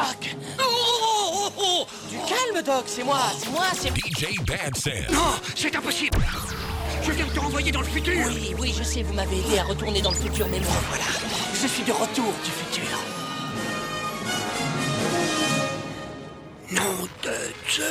[0.00, 0.62] Doc oh,
[1.34, 3.88] oh, oh, Du calme, Doc, c'est moi, c'est moi, c'est...
[3.88, 4.92] DJ Bad Sam.
[5.12, 6.18] Non, c'est impossible
[7.02, 9.58] Je viens de te renvoyer dans le futur Oui, oui, je sais, vous m'avez aidé
[9.58, 11.04] à retourner dans le futur, mais moi, voilà,
[11.52, 12.98] je suis de retour du futur.
[16.70, 17.36] Nom de
[17.70, 17.84] Dieu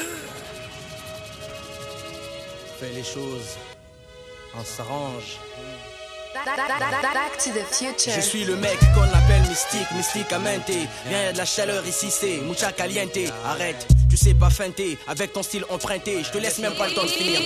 [2.80, 3.58] Fais les choses,
[4.56, 5.38] on s'arrange.
[6.34, 8.14] Back to the future.
[8.16, 10.72] Je suis le mec qu'on appelle mystique, mysticamente.
[11.08, 13.18] Rien de la chaleur ici, c'est mucha caliente.
[13.46, 14.98] Arrête, tu sais pas feinter.
[15.08, 17.40] Avec ton style emprunté, je te laisse même pas le temps de finir.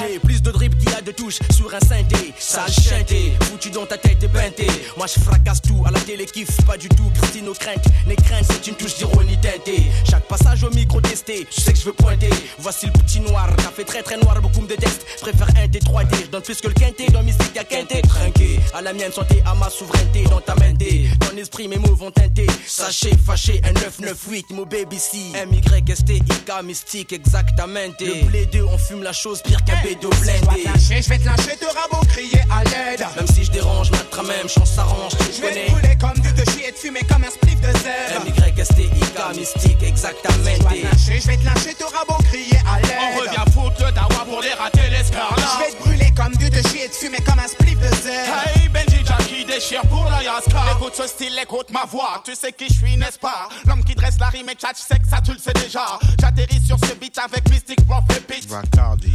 [0.00, 2.32] J'ai plus de drip de touches sur un synthé.
[2.38, 4.66] Sale chanté, foutu dans ta tête et peinté.
[4.96, 7.10] Moi je fracasse tout à la télé, kiffe pas du tout.
[7.20, 9.82] Christine aux craintes, les craintes c'est une touche d'ironie teintée.
[10.08, 12.30] Chaque passage au micro testé, je sais que je veux pointer.
[12.58, 15.06] Voici le petit noir, café très très noir, beaucoup me détestent.
[15.20, 18.02] Préfère un T3D, je donne plus que le quinté dans mystique y'a quinté.
[18.02, 20.24] Trinqué, à la mienne santé, à ma souveraineté.
[20.24, 20.74] Dans ta main
[21.20, 22.46] ton esprit, mes mots vont teinter.
[22.66, 25.32] Sachez, fâché, un 998, mon baby si.
[25.34, 27.74] M-Y-S-T-I-K, mystique, exactement.
[28.00, 30.64] Le blé 2, on fume la chose pire qu'un bédo blindé.
[31.02, 33.04] Je vais te lâcher, te rabot, crier à l'aide.
[33.16, 35.66] Même si je dérange, ma même chance s'arrange, tu Je vais connais.
[35.66, 38.24] te brûler comme du de chier et te fumer comme un spliff de zèbre.
[38.26, 40.34] M-Y-S-T-I-K, mystique, exactement.
[40.44, 42.96] Je vais te lâcher, je vais te lâcher, te rabot, crier à l'aide.
[43.16, 45.38] On revient foutre le dawa pour les rater l'escarlate.
[45.58, 47.94] Je vais te brûler comme du de chier et te fumer comme un spliff de
[47.96, 48.32] zèbre.
[48.56, 52.52] Hey Benji Jackie déchire pour la Yaska Écoute ce style, écoute ma voix Tu sais
[52.52, 53.48] qui je suis n'est-ce pas?
[53.66, 55.84] L'homme qui dresse la rime et tchatch sec ça tu le sais déjà
[56.20, 58.48] J'atterris sur ce beat avec Mystic Prof et Pitch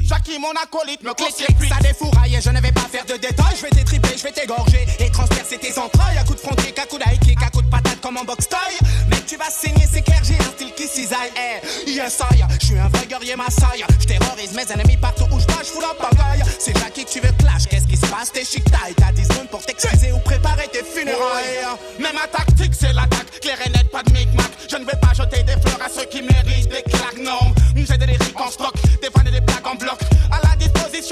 [0.06, 3.14] Jackie mon acolyte me conseille clic, ça défouraille et je ne vais pas faire de
[3.14, 3.56] détails.
[3.56, 6.18] Je vais t'étriper, je vais t'égorger et transpercer tes entrailles.
[6.18, 8.50] À coup de front kick, à coup kick, à coup de patate comme en box
[8.50, 8.80] taille.
[9.10, 11.32] Mec, tu vas saigner, c'est clair, j'ai un style qui cisaille.
[11.38, 13.86] Eh, yes, I, je suis un vrai guerrier Maasai.
[14.00, 16.44] Je terrorise mes ennemis partout où je passe, je fous la pagaille.
[16.60, 18.32] C'est Jackie que tu veux clash, qu'est-ce qui se passe?
[18.32, 21.78] T'es chic taille, t'as 10 secondes pour t'excuser ou préparer tes funérailles.
[22.00, 25.14] Mais ma tactique c'est l'attaque Claire et nette, pas de micmac Je ne vais pas
[25.14, 28.74] jeter des fleurs à ceux qui méritent des claques Non, j'ai des lyriques en stock
[29.02, 30.09] Des fans et des plaques en bloc À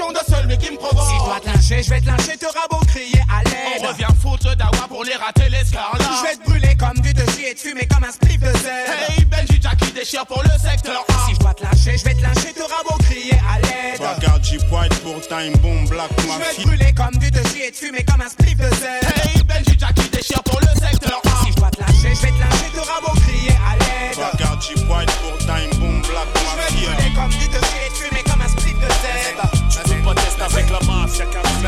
[0.08, 2.36] disposition de celui qui me provoque Si je dois te lyncher, je vais te lyncher,
[2.36, 3.82] te rabot, crier à l'aide.
[3.82, 7.30] On revient foutre dawa pour les rater l'escarlate Je vais te brûler comme du de
[7.32, 8.92] chier et te fumer comme un spliff de zèbre.
[9.08, 12.14] Hey Benji Jackie déchire pour le secteur A Si je dois te lâcher, je vais
[12.14, 14.00] te lyncher, te rabot, crier à l'aide.
[14.00, 17.68] Regarde, j'y pointe pour Time Bomb Black Je vais te brûler comme du de chier
[17.68, 19.06] et te fumer comme un spliff de zèbre.
[19.24, 19.37] Hey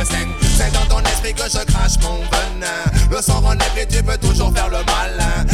[0.04, 2.66] c'est dans ton esprit que je crache mon venin.
[3.10, 5.44] Le sang renèbre et tu peux toujours faire le malin.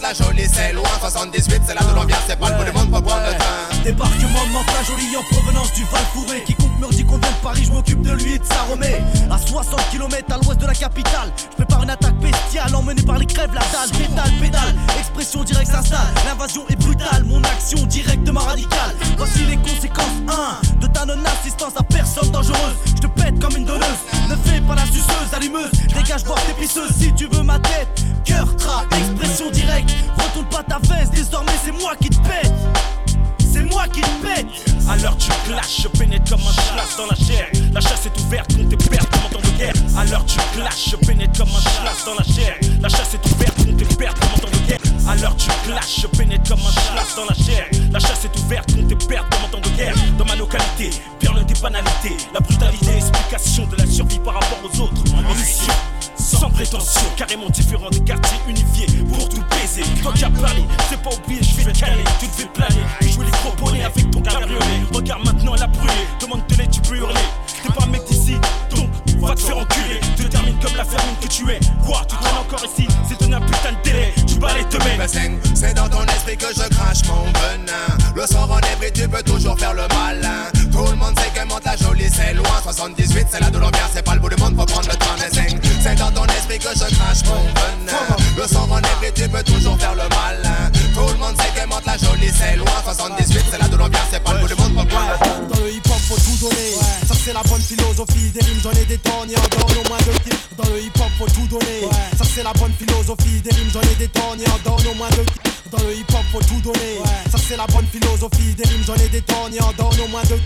[0.00, 0.88] La jolie, c'est loin.
[1.00, 3.82] 78, c'est là de l'ambiance, c'est pas le du monde pour prendre le train.
[3.84, 6.42] Débarquement de la jolie en provenance du Val Fourré.
[6.46, 9.02] Quiconque me dit qu'on vient de Paris, je m'occupe de lui et de sa remée.
[9.30, 13.18] À 60 km à l'ouest de la capitale, je prépare une attaque bestiale emmenée par
[13.18, 14.74] les crèves, la dalle, pétale, pédale.
[14.98, 18.94] Expression directe s'installe, l'invasion est brutale, mon action directement radicale.
[19.16, 22.76] Voici les conséquences 1 de ta non-assistance à personne dangereuse.
[22.86, 25.72] Je te pète comme une donneuse, ne fais pas la suceuse, allumeuse.
[25.94, 27.88] Dégage voir tes pisseuses si tu veux ma tête.
[28.24, 29.81] Cœur, tra, expression directe.
[30.16, 32.52] Retourne pas ta veste, désormais c'est moi qui te pète.
[33.52, 34.46] C'est moi qui te pète.
[34.88, 37.46] À l'heure du clash, je pénètre comme un schlass dans la chair.
[37.72, 39.74] La chasse est ouverte, compte tes pertes comme en temps de guerre.
[39.96, 42.56] À l'heure du clash, je pénètre comme un schlass dans la chair.
[42.80, 44.80] La chasse est ouverte, compte tes pertes comme en temps de guerre.
[45.06, 47.66] À l'heure du clash, je pénètre comme un schlass dans la chair.
[47.92, 49.94] La chasse est ouverte, compte tes pertes comme en temps de guerre.
[50.18, 52.16] Dans ma localité, perle des banalités.
[52.32, 55.02] La brutalité, explication de la survie par rapport aux autres.
[55.14, 55.74] En mission.
[56.16, 59.82] Sans prétention, carrément différent des quartiers unifiés pour tout baiser.
[60.02, 62.82] Toi qui as parlé, c'est pas oublié, je vais te caler, tu te fais planer.
[63.00, 64.82] Jouer les gros bonnets avec ton cabriolet.
[64.92, 67.20] Regarde maintenant, elle a brûlé, demande de lait, tu peux hurler.
[67.62, 68.36] T'es pas un mec d'ici,
[68.74, 68.88] donc
[69.20, 70.00] va te faire enculer.
[70.16, 71.60] Te termine comme la fermine que tu es.
[71.84, 74.12] Quoi, tu traînes encore ici, c'est un putain de délai.
[74.26, 77.72] Tu les te saigne, c'est dans ton esprit que je crache mon venin.
[78.14, 80.50] Le sang renèbre et tu peux toujours faire le malin.
[80.72, 82.60] Tout le monde sait que monte la jolie, c'est loin.
[82.62, 83.58] 78, c'est là de
[83.94, 84.20] c'est pas le
[86.62, 88.16] que je crache mon venin.
[88.36, 88.68] Le sang
[89.02, 90.70] et tu peux toujours faire le malin.
[90.94, 92.70] Tout le monde sait que monte la jolie, c'est loin.
[92.84, 95.42] 78, c'est là de l'ambiance, c'est pas le bout du monde, train.
[95.50, 96.72] Dans le hip hop faut tout donner
[97.06, 99.88] Ça c'est la bonne philosophie Des rimes j'en ai des tonnes et en donne au
[99.88, 103.40] moins deux kills Dans le hip hop faut tout donner Ça c'est la bonne philosophie
[103.40, 105.96] Des rimes j'en ai des tonnes et en donne au moins deux kills dans le
[105.96, 107.00] hip hop faut tout donner.
[107.30, 108.54] Ça c'est la bonne philosophie.
[108.54, 110.40] Des rimes j'en ai des tonnes et en donne au moins deux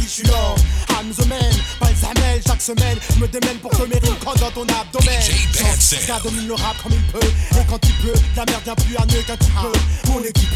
[0.00, 0.54] Je suis là
[0.90, 4.50] I'm the man Balsamel chaque semaine Je me démène pour que mes rimes crottent dans
[4.50, 5.20] ton abdomen.
[5.52, 7.26] Ça domine le rap comme il peut.
[7.26, 10.10] Et quand il pleut La merde vient plus à mieux qu'un petit peu.
[10.12, 10.48] Mon équipe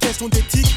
[0.00, 0.74] Question d'éthique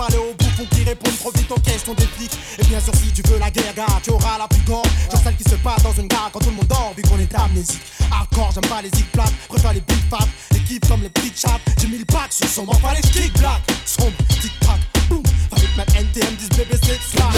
[0.00, 3.12] parler aux bouffons qui répondent trop vite aux questions des flics Et bien sûr si
[3.12, 5.82] tu veux la guerre gars Tu auras la plus grande Genre celle qui se passe
[5.82, 8.80] dans une gare quand tout le monde dort Vu qu'on est amnésique Hardcore j'aime pas
[8.80, 10.26] les zig plates Préfère les big fat
[10.70, 11.58] kiff comme les petits chats.
[11.78, 13.60] J'ai mis le pack sur son pas les kick black.
[13.84, 15.22] Sombre, tic tac, boum.
[15.50, 17.32] Avec ma NTM 10 BBC slap.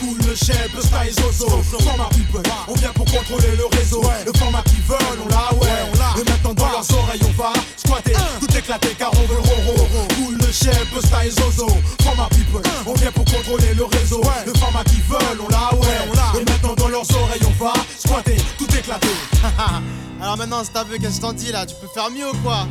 [0.00, 1.62] Cool le chef, le style zozo.
[1.62, 4.02] Format people, on vient pour contrôler le réseau.
[4.24, 6.20] Le format qu'ils veulent, on l'a, ouais.
[6.20, 8.14] Et maintenant dans leurs oreilles, on va squatter.
[8.40, 10.06] Tout éclater car on veut le roro.
[10.46, 11.66] Le chef, le style zozo.
[12.02, 14.20] Format people, on vient pour contrôler le réseau.
[14.46, 16.40] Le format qu'ils veulent, on l'a, ouais.
[16.40, 18.36] Et maintenant dans leurs oreilles, on va squatter.
[18.56, 19.08] Tout éclater.
[20.20, 22.30] Alors maintenant, si t'as vu qu'est-ce que je t'en dis là, tu peux faire mieux
[22.30, 22.66] ou quoi?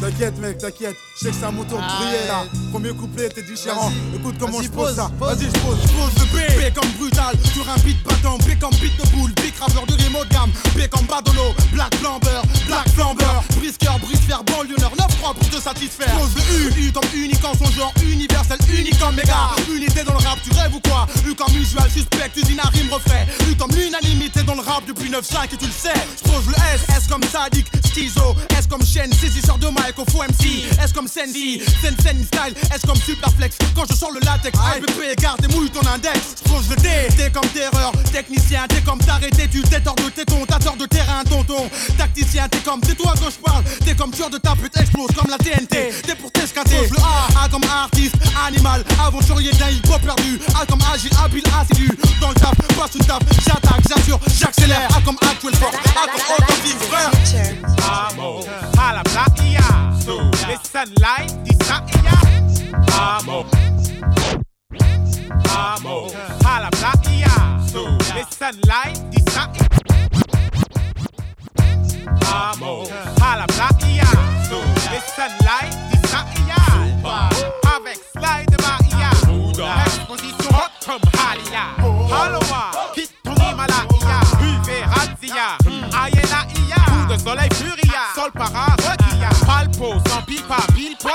[0.00, 0.96] T'inquiète mec, t'inquiète.
[1.16, 2.44] Je sais que c'est un mouton de briller là.
[2.70, 3.90] Premier couplet, t'es différent.
[4.14, 5.10] Écoute comment je pose ça.
[5.18, 5.78] Vas-y, je pose.
[5.82, 9.08] Je pose le B, B comme brutal, sur un beat battant, B comme beat de
[9.10, 13.98] boule, big rappeur de rime de gamme, B comme Badolo, Black Flamber, Black Flamber, brisqueur,
[13.98, 16.16] brise faire banlieuneur, 9-3 pour te satisfaire.
[16.16, 19.50] Pose le U, U comme unique en son genre, universel, unique comme méga.
[19.68, 21.08] Unité dans le rap, tu rêves ou quoi?
[21.26, 23.26] U comme usual, suspect, usine à rime refait.
[23.50, 25.98] U comme l'unanimité dans le rap depuis 9-5 et tu le sais.
[26.16, 30.04] Je pose le S, S comme Sadik, Schizo, S comme chaîne, saisisseur de mic au
[30.10, 33.56] faux MC, S comme Sensi, Sen Sen style, S comme Superflex.
[33.74, 36.18] Quand je sors le latex, IPP, garde et mouille ton index.
[36.44, 40.10] Je pose le D, T comme terreur, technicien, T comme t'arrêter, tu t'es tort de
[40.10, 41.70] téton, t'as tort de terrain, tonton.
[41.96, 45.10] Tacticien, T comme, c'est toi que je parle, T comme tueur de ta pute, explose
[45.16, 45.90] comme la TNT.
[46.06, 50.66] T pour t'escater, le A, A comme artiste, animal, aventurier d'un hip hop perdu, A
[50.66, 51.88] comme agile, habile, assidu.
[52.20, 56.36] Dans le taf, passe une taf, j'attaque, j'assure, j'accélère, A comme actuel force, A comme
[56.36, 56.48] autre
[56.88, 57.10] frère.
[58.10, 58.44] Amo,
[59.68, 60.48] hala plakia.
[60.48, 62.14] Listen light, disaia.
[62.98, 63.44] Amo.
[65.56, 66.08] Amo,
[66.44, 67.32] hala plakia.
[68.14, 69.66] Listen light, disaia.
[72.32, 72.86] Amo,
[73.20, 74.08] hala plakia.
[74.92, 76.60] Listen light, disaia.
[77.76, 79.10] Avec slide Bahia.
[79.86, 81.64] Exposition hot comme Halia.
[82.10, 84.20] Haloa, quitte ton Himalaya.
[84.38, 85.58] Buvez Razia.
[85.92, 86.80] Ayena Ia.
[86.86, 88.02] Coup de soleil furia.
[88.14, 88.76] Sol para
[90.28, 91.14] sans pipa, pile poil.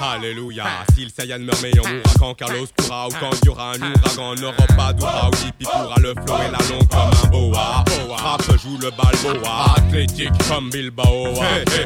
[0.00, 0.64] Alléluia,
[0.94, 3.72] si le Saiyan meurt mais on mourra quand Carlos courra ou quand il y aura
[3.72, 7.28] un ouragan, n'aura pas d'aura ou Dippy pourra le flow et la longue comme un
[7.28, 7.84] boa.
[8.16, 11.34] Rap joue le balboa, athlétique comme Bilbao,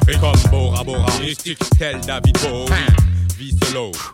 [0.09, 3.18] et comme Bora Bora, mystique tel David Bowie.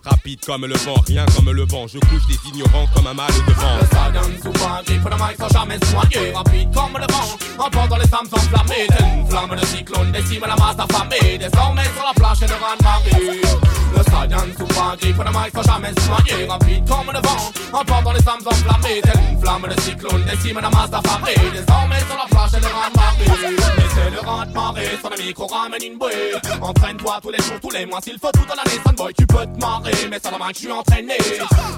[0.04, 1.86] Rapide comme le vent, rien comme le vent.
[1.86, 3.78] Je couche les ignorants comme un mal de vent.
[3.80, 8.08] Le Saiyan souvent grippe le mic sans jamais soigner Rapide comme le vent, emportant les
[8.08, 8.88] femmes enflammées.
[9.16, 11.38] Une flamme de cyclone décime la masse affamée.
[11.38, 15.52] Désormais sur la plage et le rang de marée Le Saiyan souvent grippe le mic
[15.54, 19.00] sans jamais soigner Rapide comme le vent, emportant les femmes enflammées.
[19.02, 22.90] Telle une flamme de cyclone décime la masse affamée Désormais sur la plage le rang
[22.90, 27.18] de marée Mais c'est le rang de marée, sur le micro ramène une bouée Entraîne-toi
[27.22, 28.80] tous les jours, tous les mois, s'il faut tout dans l'année.
[28.86, 31.16] Sunboy, tu peux te marrer, mais ça va que je suis entraîné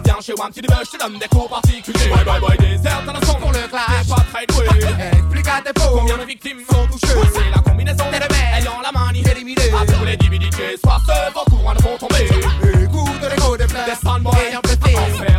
[0.04, 2.08] Viens chez Wam, tu dis je te donne des cours particuliers.
[2.08, 4.06] Bye bye bye, désert dans le son pour le clash.
[4.06, 4.66] T'es pas très doué,
[5.12, 7.14] explique à tes faux Combien de victimes sont touchées.
[7.34, 11.32] C'est la combinaison des rebelles ayant la manie éliminée À tous les divinités, soit ceux
[11.34, 15.06] vos courants ne vont tomber Écoute l'écho des fleurs, des fanboys ayant blessé Enfermés dans
[15.06, 15.35] une cage,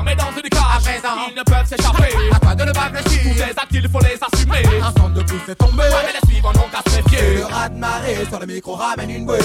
[0.77, 1.15] à présent.
[1.29, 2.13] Ils ne peuvent s'échapper.
[2.31, 4.63] À toi de ne pas fléchir, tous les actes il faut les assumer.
[4.81, 7.35] Un son de plus est tombé, ouais mais les suivants n'ont qu'à se méfier.
[7.35, 9.39] Le rat de marée sur le micro ramène une bouée.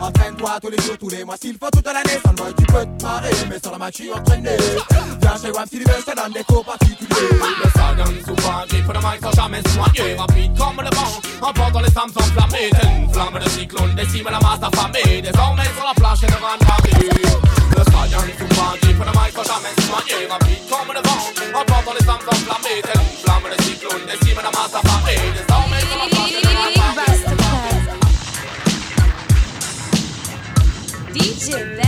[0.00, 2.20] Entraîne-toi tous les jours, tous les mois s'il faut toute l'année.
[2.24, 4.56] Sans le tu peux te marrer mais sur le match suis entraîné.
[5.20, 7.28] Viens chez Wam si tu veux je te donne des cours particuliers.
[7.30, 11.90] Le Saiyan souvent grippe le mic sans jamais soigner Rapide comme le vent, emportant les
[11.90, 15.22] femmes enflammées une flamme de cyclone décime la masse affamée.
[15.22, 19.32] Désormais sur la plage et le rang de marée Le Saiyan souvent grippe le mic
[19.34, 21.24] sans jamais soigner Rapide comme le vent,
[21.60, 25.98] emportant les femmes enflammées Telle une flamme de cyclone décime la masse affamée Désormais sur
[25.98, 26.94] la plage et le rang
[27.28, 27.78] de marée
[31.14, 31.87] DJ Betsa.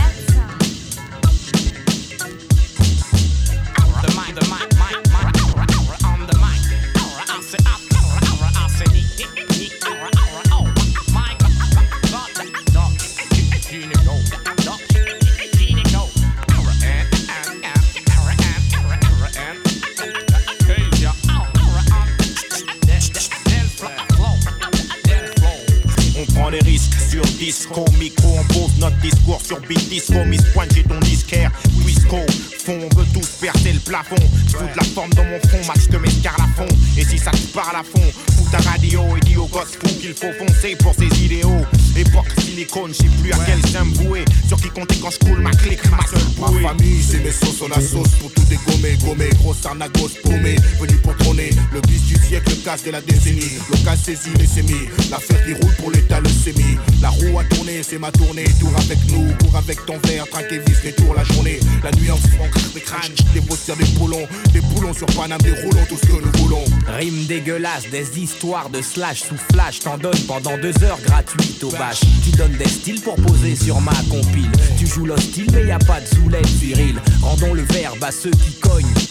[26.49, 30.83] les risques sur disco, micro, on pose notre discours sur beat disco, Miss Pointe, j'ai
[30.83, 31.51] ton disquaire,
[31.85, 32.17] Wisco,
[32.65, 34.15] fond, on veut tous percer le plafond,
[34.47, 37.31] je de la forme dans mon front, max de mescar à fond, et si ça
[37.31, 40.75] te parle à fond, fous ta radio et dis au gosse fou qu'il faut foncer
[40.75, 44.25] pour ses idéaux, Époque silicone, j'ai plus à quel me vouer.
[44.47, 46.61] Sur qui compter quand je coule ma clique, ma seule bouée.
[46.61, 49.29] Ma famille, c'est mes sauces, on la sauce pour tout dégommer, gommer.
[49.41, 51.49] Grosse arnagos paumée, venu pour trôner.
[51.73, 53.59] Le bis du siècle, le casse de la décennie.
[53.69, 54.87] Local saisi, les sémis.
[55.09, 56.77] L'affaire qui roule pour l'état, le sémi.
[57.01, 58.45] La roue a tourné, c'est ma tournée.
[58.59, 61.59] Tour avec nous, cours avec ton verre, traque et vis, les tours la journée.
[61.83, 64.27] La nuit en franc, des crânes, des bossières, des poulons.
[64.53, 66.41] Des poulons sur Paname, des roulons, tout ce que.
[66.87, 69.79] Rime dégueulasse, des histoires de slash sous flash.
[69.79, 72.01] T'en donnes pendant deux heures gratuites au bâche.
[72.23, 74.51] Tu donnes des styles pour poser sur ma compile.
[74.77, 77.01] Tu joues l'hostile, mais y a pas de zoulette viril.
[77.21, 79.10] Rendons le verbe à ceux qui cognent.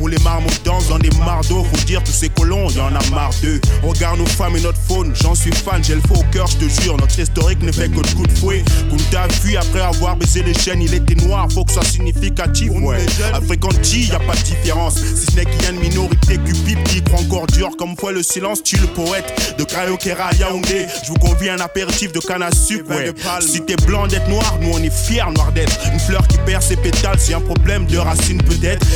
[0.00, 1.64] où les marmots dansent dans des mardeaux.
[1.64, 3.60] Faut dire, tous ces colons, y en a marre d'eux.
[3.82, 6.56] Regarde nos femmes et notre faune, j'en suis fan, j'ai le faux au cœur, je
[6.56, 6.96] te jure.
[6.96, 8.64] Notre historique ne fait que de coups de fouet.
[8.90, 11.90] Kunta a fui après avoir baisé les chaînes, il était noir, faut que ça soit
[11.90, 12.70] significatif.
[12.70, 14.94] Ouais, Africanti, y a pas de différence.
[14.96, 18.12] Si ce n'est qu'il y a une minorité cupide qui croit encore dur comme foi
[18.12, 19.54] le silence, tu le poète.
[19.58, 22.90] De Crayokera à Yaoundé, je vous convie à un apéritif de canne à sucre.
[22.90, 23.12] Ouais.
[23.40, 25.78] Si t'es blanc d'être noir, nous on est fiers noir d'être.
[25.92, 28.86] Une fleur qui perd ses pétales, c'est un problème de racines peut-être.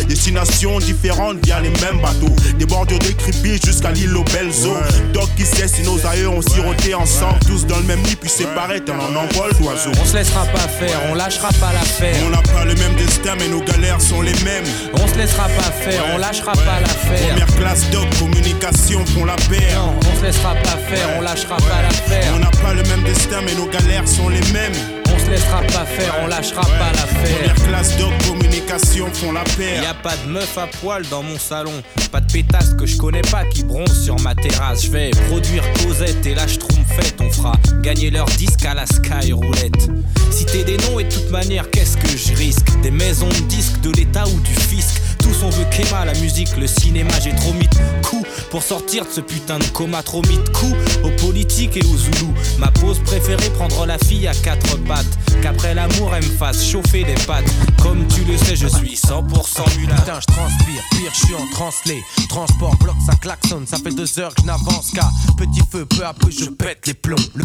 [0.54, 2.34] Différentes via les mêmes bateaux.
[2.58, 4.78] Des bordures de Kribi jusqu'à l'île aux belles eaux.
[5.12, 8.30] Doc qui sait si nos aïeux ont siroté ensemble, tous dans le même lit puis
[8.30, 9.90] séparés, tel un envol d'oiseaux.
[10.00, 12.16] On se laissera pas faire, on lâchera pas l'affaire.
[12.26, 14.64] On n'a pas le même destin, mais nos galères sont les mêmes.
[14.94, 17.28] On se laissera pas faire, on lâchera pas l'affaire.
[17.28, 19.76] Première classe doc, communication font la paire.
[19.76, 22.32] Non, on se laissera pas faire, on lâchera pas l'affaire.
[22.36, 24.72] On n'a pas le même destin, mais nos galères sont les mêmes.
[25.12, 27.54] On se laissera pas faire, on lâchera pas l'affaire.
[27.54, 29.82] Première classe doc, communication font la paire.
[29.82, 32.96] Y a pas de meuf à poil dans mon salon, pas de pétasse que je
[32.96, 34.84] connais pas qui bronze sur ma terrasse.
[34.84, 36.58] Je vais produire Cosette et là je
[36.94, 39.90] fait, on fera gagner leur disque à la Sky Roulette.
[40.30, 42.66] Citer des noms et de toute manière, qu'est-ce que je risque?
[42.82, 46.56] Des maisons de disques, de l'État ou du fisc tous on veut Kéma, la musique,
[46.56, 50.22] le cinéma, j'ai trop mis de coups pour sortir de ce putain de coma, trop
[50.22, 52.34] mis de coups aux politiques et aux zoulous.
[52.58, 57.04] Ma pose préférée, prendre la fille à quatre pattes, qu'après l'amour elle me fasse chauffer
[57.04, 57.44] des pattes.
[57.82, 59.94] Comme tu le sais, je suis 100% mulat.
[59.96, 62.02] Putain, je transpire, pire, je suis en translé.
[62.28, 66.04] Transport, bloc, ça klaxonne, ça fait deux heures que je n'avance qu'à petit feu, peu
[66.04, 67.16] à peu je pète les plombs.
[67.34, 67.44] Le-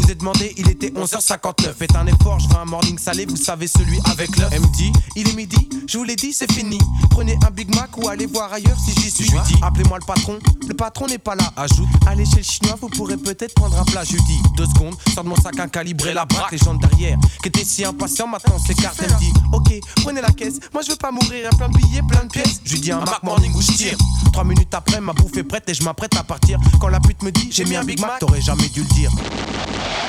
[0.01, 1.73] vous ai demandé, il était 11h59.
[1.77, 4.49] Faites un effort, je veux un morning salé, vous savez celui avec l'œuf.
[4.51, 6.77] Elle me dit, il est midi, je vous l'ai dit, c'est fini.
[7.09, 9.25] Prenez un Big Mac ou allez voir ailleurs si j'y suis.
[9.25, 11.51] Je lui dis, appelez-moi le patron, le patron n'est pas là.
[11.55, 14.03] Ajoute, allez chez le chinois, vous pourrez peut-être prendre un plat.
[14.03, 16.51] Je lui dis, deux secondes, sors de mon sac un calibré, la braque.
[16.51, 19.01] Les gens de derrière, qui étaient si impatients, maintenant s'écartent.
[19.03, 21.77] Elle me dit, ok, prenez la caisse, moi je veux pas mourir, un plein de
[21.77, 22.61] billets, plein de pièces.
[22.63, 23.97] Je lui dis, un Mac Morning où je tire.
[24.31, 26.59] Trois minutes après, ma bouffe est prête et je m'apprête à partir.
[26.79, 29.11] Quand la pute me dit, j'ai mis un Big Mac, t'aurais jamais dû le dire.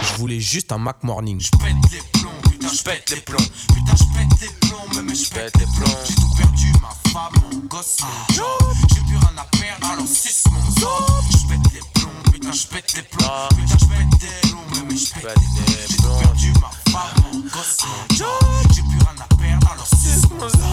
[0.02, 1.40] Je voulais juste un Mac Morning.
[1.40, 3.38] Je pète les plombs, putain, je pète les plombs.
[3.68, 5.98] Putain, je pète les plombs, mais je pète les plombs.
[6.06, 8.74] J'ai tout perdu, ma femme, mon gosse, mon job.
[8.94, 11.22] J'ai plus rien à perdre, alors suce mon sort.
[11.30, 13.48] Je pète les plombs, putain, je pète les plombs.
[13.50, 15.86] Putain, je pète les plombs, mais je pète les plombs.
[15.88, 18.28] J'ai tout perdu, ma femme, mon gosse, mon job.
[18.74, 20.01] J'ai plus rien à perdre, alors suce.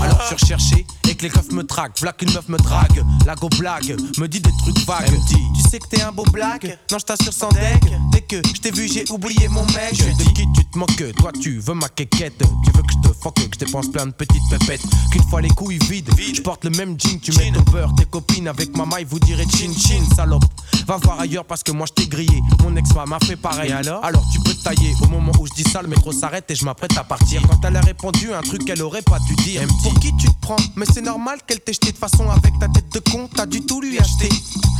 [0.01, 1.99] Alors je suis recherché et que les keufs me traquent.
[1.99, 3.03] V'là qu'une meuf me drague.
[3.25, 5.11] La go blague, me dit des trucs vagues.
[5.11, 6.77] Me dit, tu sais que t'es un beau blague.
[6.91, 7.83] Non, je t'assure sans deck.
[8.11, 9.93] Dès que je t'ai vu, j'ai oublié mon mec.
[9.93, 11.03] De qui tu te moques?
[11.17, 12.37] Toi, tu veux ma quéquette.
[12.37, 14.83] Tu veux que je te fuck que je dépense plein de petites pépettes.
[15.11, 17.93] Qu'une fois les couilles vides, je porte le même jean, tu mets au beurre.
[17.95, 20.45] Tes copines avec ma maille vous direz chin chin, salope.
[20.87, 22.41] Va voir ailleurs parce que moi je t'ai grillé.
[22.63, 23.71] Mon ex-femme m'a fait pareil.
[23.71, 24.93] alors Alors tu peux te tailler.
[25.01, 27.41] Au moment où je dis ça, le métro s'arrête et je m'apprête à partir.
[27.47, 29.48] Quand elle a répondu un truc qu'elle aurait pas dû dire.
[29.83, 32.67] Pour qui tu te prends Mais c'est normal qu'elle t'ait jeté de façon avec ta
[32.67, 33.27] tête de con.
[33.35, 34.29] T'as du tout lui acheter.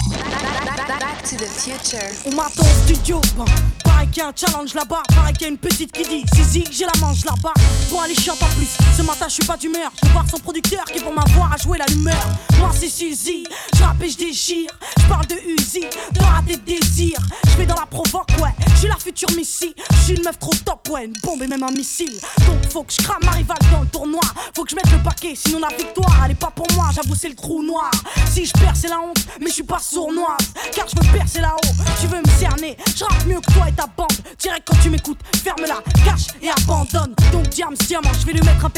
[0.10, 2.00] Back to the future.
[2.26, 3.46] On m'attend au studio, bon.
[3.84, 6.26] Pareil qu'il y a un challenge là-bas, pareil qu'il y a une petite qui dit
[6.34, 7.54] Zizi, j'ai la manche là-bas.
[7.92, 8.70] Bon, allez, chante en plus.
[8.98, 9.92] Ce matin, je suis pas d'humeur.
[10.04, 12.16] Je voir son producteur qui, pour m'avoir, a joué la humeur.
[12.58, 13.46] Moi, c'est Suzy,
[13.76, 14.72] je rappe et je déchire.
[14.98, 17.20] Je parle de Uzi, de rater de désir.
[17.52, 18.54] Je vais dans la provoque, ouais.
[18.74, 19.76] Je suis la future Missy.
[19.92, 21.06] Je suis une meuf trop top, ouais.
[21.06, 22.20] Une bombe et même un missile.
[22.48, 24.22] Donc, faut que je crame ma rivale dans le tournoi.
[24.60, 26.90] Faut que je mette le paquet, sinon la victoire, elle est pas pour moi.
[26.94, 27.90] J'avoue, c'est le trou noir.
[28.30, 30.36] Si je perds, c'est la honte, mais je suis pas sournoise.
[30.74, 32.76] Car je veux percer là-haut, tu veux me cerner.
[32.94, 34.12] Je mieux que toi et ta bande.
[34.38, 37.16] Direct quand tu m'écoutes, ferme-la, cache et abandonne.
[37.32, 38.70] Donc, diams, diamant, je vais lui mettre un.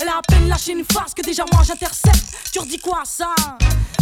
[0.00, 2.50] Elle a à peine lâché une phrase que déjà moi j'intercepte.
[2.52, 3.32] Tu redis quoi à ça?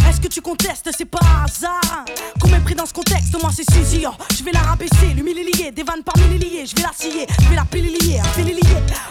[0.09, 0.89] Est-ce que tu contestes?
[0.97, 2.05] C'est pas hasard.
[2.39, 4.05] Qu'on mépris dans ce contexte, moi c'est Suzy.
[4.07, 6.65] Oh, je vais la rabaisser, lié, des vannes par liés.
[6.65, 8.59] Je vais la scier, je vais la lier, un lié.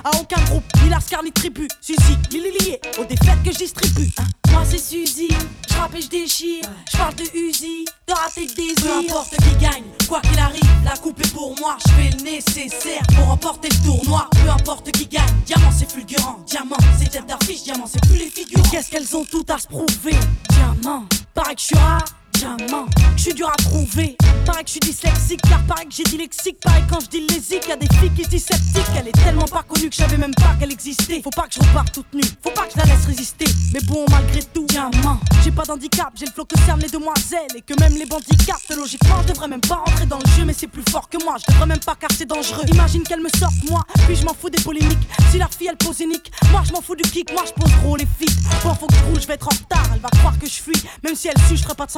[0.05, 1.69] À aucun groupe, ni Lascar ni tribu.
[2.05, 4.09] Suzy, lié, aux défaites que je distribue.
[4.19, 4.25] hein.
[4.53, 5.29] Moi c'est Suzy,
[5.69, 6.65] je rappe et je déchire.
[6.93, 8.75] Je parle de Uzi, de rater le désir.
[8.83, 11.77] Peu importe qui gagne, quoi qu'il arrive, la coupe est pour moi.
[11.87, 14.29] Je fais le nécessaire pour remporter le tournoi.
[14.33, 16.41] Peu importe qui gagne, diamant c'est fulgurant.
[16.47, 18.63] Diamant c'est tête d'affiche, diamant c'est plus les figures.
[18.71, 20.17] Qu'est-ce qu'elles ont tout à se prouver?
[20.51, 21.05] Diamant,
[21.35, 22.05] paraît que je suis rare.
[22.35, 24.17] Diamant, je suis dur à trouver.
[24.47, 26.59] Pareil que je suis dyslexique, car pareil que j'ai dit lexique.
[26.61, 28.85] Pareil quand je dis lésique, y a des filles qui se disent sceptiques.
[28.99, 31.21] Elle est tellement pas connue que je savais même pas qu'elle existait.
[31.23, 33.45] Faut pas que je reparte toute nue, faut pas que je la laisse résister.
[33.73, 37.55] Mais bon, malgré tout, diamant, j'ai pas d'handicap, j'ai le flow que cernent les demoiselles.
[37.57, 40.45] Et que même les bandits captent, logiquement, je devrais même pas rentrer dans le jeu.
[40.45, 42.65] Mais c'est plus fort que moi, je devrais même pas car c'est dangereux.
[42.73, 45.09] Imagine qu'elle me sorte, moi, puis je m'en fous des polémiques.
[45.31, 47.73] Si la fille elle pose unique, moi je m'en fous du kick, moi je pose
[47.83, 48.37] gros les filles.
[48.63, 50.61] Bon, faut que je roule, je vais être en retard, elle va croire que je
[50.63, 50.83] fuis.
[51.05, 51.91] Même si elle suit, je pas de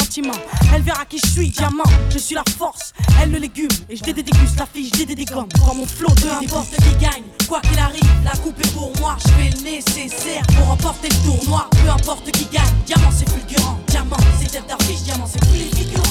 [0.74, 3.68] Elle verra qui je suis, diamant, je suis la force, elle le légume.
[3.88, 5.48] Et je dédéguste la fille, je dédégomme.
[5.66, 9.16] Quand mon flot de n'importe qui gagne, quoi qu'il arrive, la coupe est pour moi.
[9.24, 11.68] Je fais le nécessaire pour remporter le tournoi.
[11.70, 13.78] Peu importe qui gagne, diamant c'est fulgurant.
[13.88, 16.02] Diamant c'est tête d'affiche, diamant c'est plus les figurants.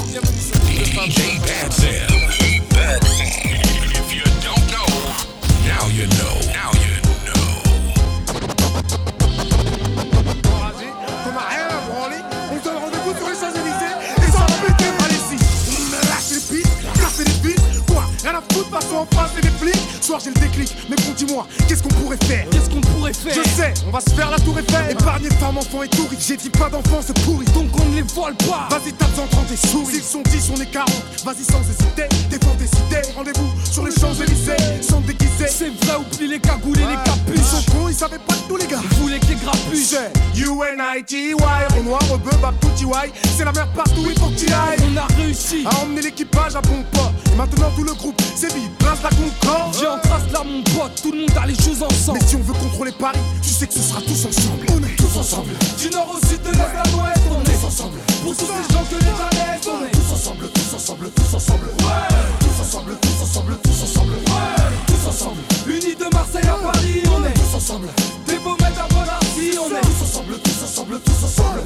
[18.81, 22.45] Rien à foutre, passons Soir j'ai le déclic, mais bon dis-moi, qu'est-ce qu'on pourrait faire?
[22.49, 23.33] Qu'est-ce qu'on pourrait faire?
[23.33, 24.91] Je sais, on va se faire la tour Eiffel.
[24.91, 27.45] Épargner femmes, enfants et touristes, j'ai dit pas d'enfants, c'est pourri.
[27.53, 28.67] Donc on ne les vole pas.
[28.69, 29.93] Vas-y, tape en 30 et souris.
[29.93, 30.89] S'ils sont 10, on est 40.
[31.23, 33.07] Vas-y sans hésiter, défends tes idées.
[33.15, 35.47] Rendez-vous sur les Champs-Élysées, sans déguiser.
[35.47, 37.45] C'est vrai, oublie les cagoules et les Ils capuches.
[37.45, 38.81] sont cons, ils savaient pas tous les gars.
[38.99, 41.33] Vous les grapuches C'est U-N-I-T-Y,
[41.77, 43.13] Renoir, rebeu, bab, tout Y.
[43.37, 44.77] C'est la mer partout, il faut que ailles.
[44.93, 45.63] On a réussi.
[45.65, 47.13] À emmener l'équipage à bon port.
[47.31, 50.00] Et maintenant tout le groupe, c'est vide, place la Concorde.
[50.03, 51.01] Trace là, mon pote.
[51.01, 52.19] Tout le monde a les choses ensemble.
[52.19, 54.65] Mais si on veut contrôler Paris, tu sais que ce sera tous ensemble.
[54.69, 55.51] On est tous ensemble.
[55.77, 57.99] Du nord au sud, de l'est à l'ouest, on est ensemble.
[58.23, 61.65] Pour tous ces gens que les laisse, on est tous ensemble, tous ensemble, tous ensemble.
[61.65, 62.11] Ouais.
[62.39, 64.13] Tous ensemble, tous ensemble, tous ensemble.
[64.13, 64.71] Ouais.
[64.87, 65.41] Tous ensemble.
[65.67, 67.87] Unis de Marseille à Paris, on est tous ensemble.
[68.27, 71.61] des beaux à Bonarty, on est Tous ensemble, tous ensemble, tous ensemble.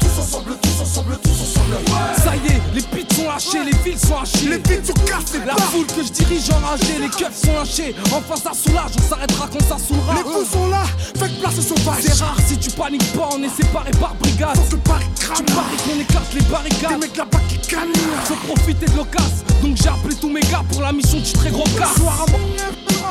[0.00, 1.76] Tous ensemble, tous ensemble, tous ensemble.
[2.22, 4.48] Ça y est, les pits sont lâchés, les fils sont hachés.
[4.48, 7.94] Les pieds sont cassés, La foule que je dirige enragée, les keufs sont lâchés.
[8.12, 10.14] Enfin ça soulage, on s'arrêtera quand ça saoulera.
[10.16, 10.82] Les coups sont là,
[11.18, 12.02] faites place aux sauvages.
[12.02, 14.56] C'est rare si tu paniques pas, on est séparés par brigade.
[14.70, 15.36] Faut que Paris crame.
[15.46, 17.00] Tu paries qu'on éclate les Des barricades.
[17.00, 17.92] mecs là-bas qui canent.
[18.24, 21.50] Faut profiter de l'occasion, donc j'ai appelé tous mes gars pour la mission du très
[21.50, 21.88] gros cas.
[21.96, 22.26] Soir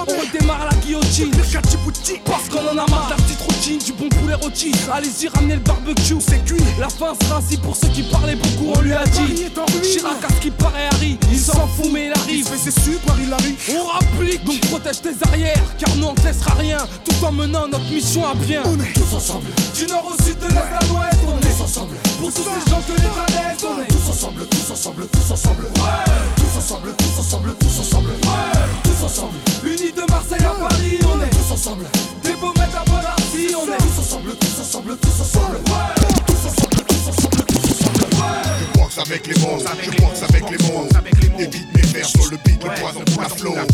[0.08, 1.32] On redémarre la guillotine.
[2.26, 4.72] Parce qu'on en a marre de la petite routine, du bon poulet rôti.
[4.92, 6.16] Allez-y, ramenez le barbecue.
[6.20, 6.64] C'est cuit.
[6.80, 9.46] La fin sera ainsi pour ceux qui parlaient beaucoup, on lui a dit.
[9.84, 12.48] Chirac à ce qui paraît Harry, il s'en fout mais il arrive.
[12.52, 13.56] Mais c'est sûr, Paris l'arrive.
[13.70, 17.68] On rapplique, donc protège tes arrières, car nous on te laissera rien, tout en menant
[17.68, 18.64] notre mission à bien.
[18.66, 19.48] On est tous ensemble.
[19.76, 21.96] Du nord au sud, de l'est à l'ouest, on est Tous ensemble.
[22.20, 25.68] pour tous ces gens que les laisse, on est Tous ensemble, tous ensemble, tous ensemble.
[26.36, 28.10] Tous ensemble, tous ensemble, tous ensemble.
[28.84, 29.38] Tous ensemble.
[29.64, 31.86] unis de Marseille à Paris, on est Tous ensemble.
[32.24, 35.60] des beaux mecs à Bonarty, on est Tous ensemble, tous ensemble, tous ensemble.
[36.26, 38.02] Tous ensemble, tous ensemble, tous ensemble.
[38.74, 40.88] Je boxe avec les mots, je boxe avec les mots.
[41.40, 43.66] Évite mes vers sur le beat, le poison coule à flot, à.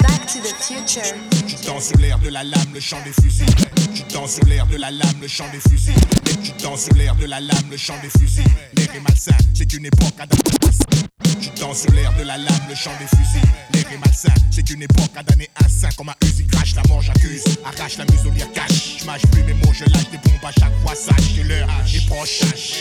[0.00, 1.02] Back to the future.
[1.46, 3.46] Tu danses sur l'air de la lame, le chant des fusils.
[3.94, 5.94] Tu danses sur l'air de la lame, le chant des fusils.
[6.42, 8.44] Tu danses sur l'air de la lame, le chant des fusils.
[8.76, 11.11] L'air est malsain, c'est une époque adaptée.
[11.60, 13.40] Danses sur l'air de la lame, le chant des fusils.
[13.74, 16.74] L'air est malsain, c'est une époque à damner un sein comme un Uzi crash.
[16.74, 18.98] La mort j'accuse, arrache la muselière cache.
[18.98, 20.94] Je mâche plus mes mots, je lâche des bombes à chaque fois.
[20.94, 22.40] Sache que l'heure est proche.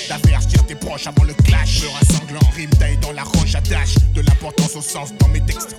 [0.09, 1.81] D'avertir tes proches avant le clash.
[1.81, 3.95] Peur à sanglant, rime taille dans la roche attache.
[4.13, 5.75] De l'importance au sens dans mes textes.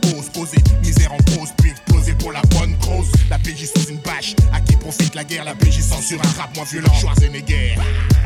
[0.83, 3.11] Misère en pause, puis exploser pour la bonne cause.
[3.31, 5.45] La PJ sous une bâche, à qui profite la guerre.
[5.45, 6.93] La PJ censure un rap moins violent.
[6.95, 7.77] Schwarzenegger,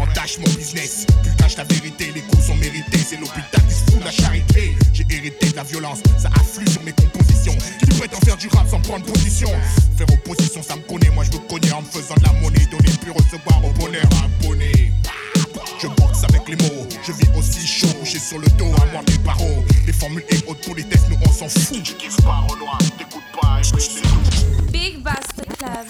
[0.01, 1.07] entache mon business.
[1.23, 2.99] Plus cache la vérité, les coups sont mérités.
[2.99, 4.77] C'est l'hôpital qui se fout de la charité.
[4.93, 7.57] J'ai hérité de la violence, ça afflue sur mes compositions.
[7.81, 9.49] Qui prétend faire du rap sans prendre position
[9.97, 11.11] Faire opposition, ça me connaît.
[11.11, 12.67] Moi je me connais en me faisant de la monnaie.
[12.71, 14.93] Donner puis recevoir au bonheur abonné.
[15.79, 19.03] Je boxe avec les mots, je vis aussi chaud, couché sur le dos, à moi
[19.09, 19.63] les barreaux.
[19.87, 21.83] Les formules et autres politesses, nous on s'en fout.
[21.83, 24.73] Tu kiffes pas au noir, t'écoutes pas, tout.
[24.73, 25.87] Big Basta Club.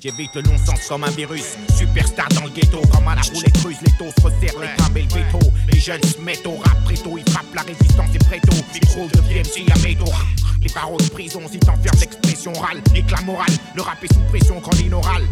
[0.00, 1.56] J'évite le non-sens comme un virus.
[1.76, 3.78] Superstar dans le ghetto, comme à la roulette russe.
[3.84, 5.52] Les taux se resserrent, les crabes et le veto.
[5.72, 7.18] Les jeunes se mettent au rap préto.
[7.18, 8.52] Ils frappent la résistance et préto.
[8.72, 10.12] Micro de PMC à métaux.
[10.60, 12.80] Les paroles de prison, si t'enfermes d'expression orale.
[12.94, 15.22] Éclat moral, le rap est sous pression quand l'inoral.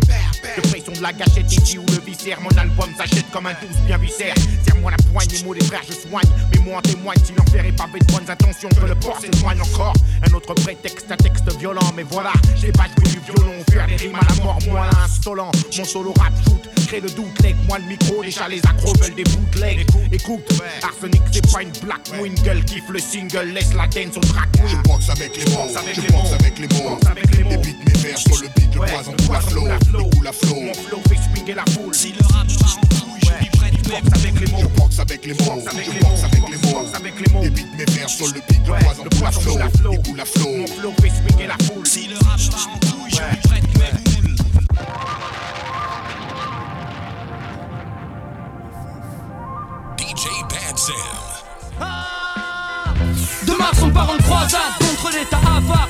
[0.57, 2.41] De pression de la gâchette ici ou le viscère.
[2.41, 4.35] Mon album s'achète comme un douce bien viscère.
[4.65, 6.29] Serre-moi la poigne, les mots des frères, je soigne.
[6.53, 9.61] Mais moi en témoigne, si l'enfer est pavé de bonnes intentions, que le port s'éloigne
[9.61, 9.95] encore.
[10.23, 11.93] Un autre prétexte, un texte violent.
[11.97, 15.51] Mais voilà, j'ai pas joué du violon, faire des rimes à la mort, moi insolent.
[15.77, 18.23] Mon solo rap shoot, crée le doute, leg, moi le micro.
[18.23, 19.87] Déjà les accros veulent des bootlegs.
[20.13, 20.49] Écoute,
[20.83, 24.49] Arsenic, c'est pas une black une gueule, kiffe le single, laisse la dance au track.
[24.67, 26.99] Je boxe avec les mots, je boxe avec les mots.
[27.33, 30.44] Les beats, mes vers sur le beat, le poison la flow, la flow.
[30.51, 31.95] Mon flow fait swinguer la foule.
[31.95, 34.59] Si le rap part en couille, je vivrai du boxe avec les mots.
[34.61, 36.87] Je boxe avec les mots, je boxe avec les mots.
[36.95, 37.43] avec les mots.
[37.43, 39.59] Les beats, mes vers sur le beat, le poison tout la flow,
[40.17, 40.57] la flow.
[40.57, 41.87] Mon flow fait swinguer la foule.
[41.87, 44.37] Si le rap part en couille, je vivrai du boule.
[49.99, 50.95] DJ Bad Sam.
[53.47, 55.89] De Mars on part en croisade contre l'état avare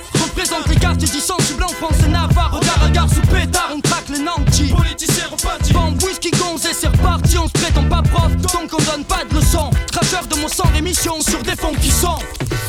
[0.55, 2.53] Représente les quartiers sensibles en France et Navarre.
[2.53, 4.73] Regard à gare sous pétard, on traque les nantis.
[4.73, 8.83] Politiciens repartis Bombe, whisky, gonze et c'est reparti On se prétend pas prof, donc on
[8.91, 9.71] donne pas de leçons.
[9.91, 12.19] Traceur de mon sang, l'émission sur des fonds qui sont.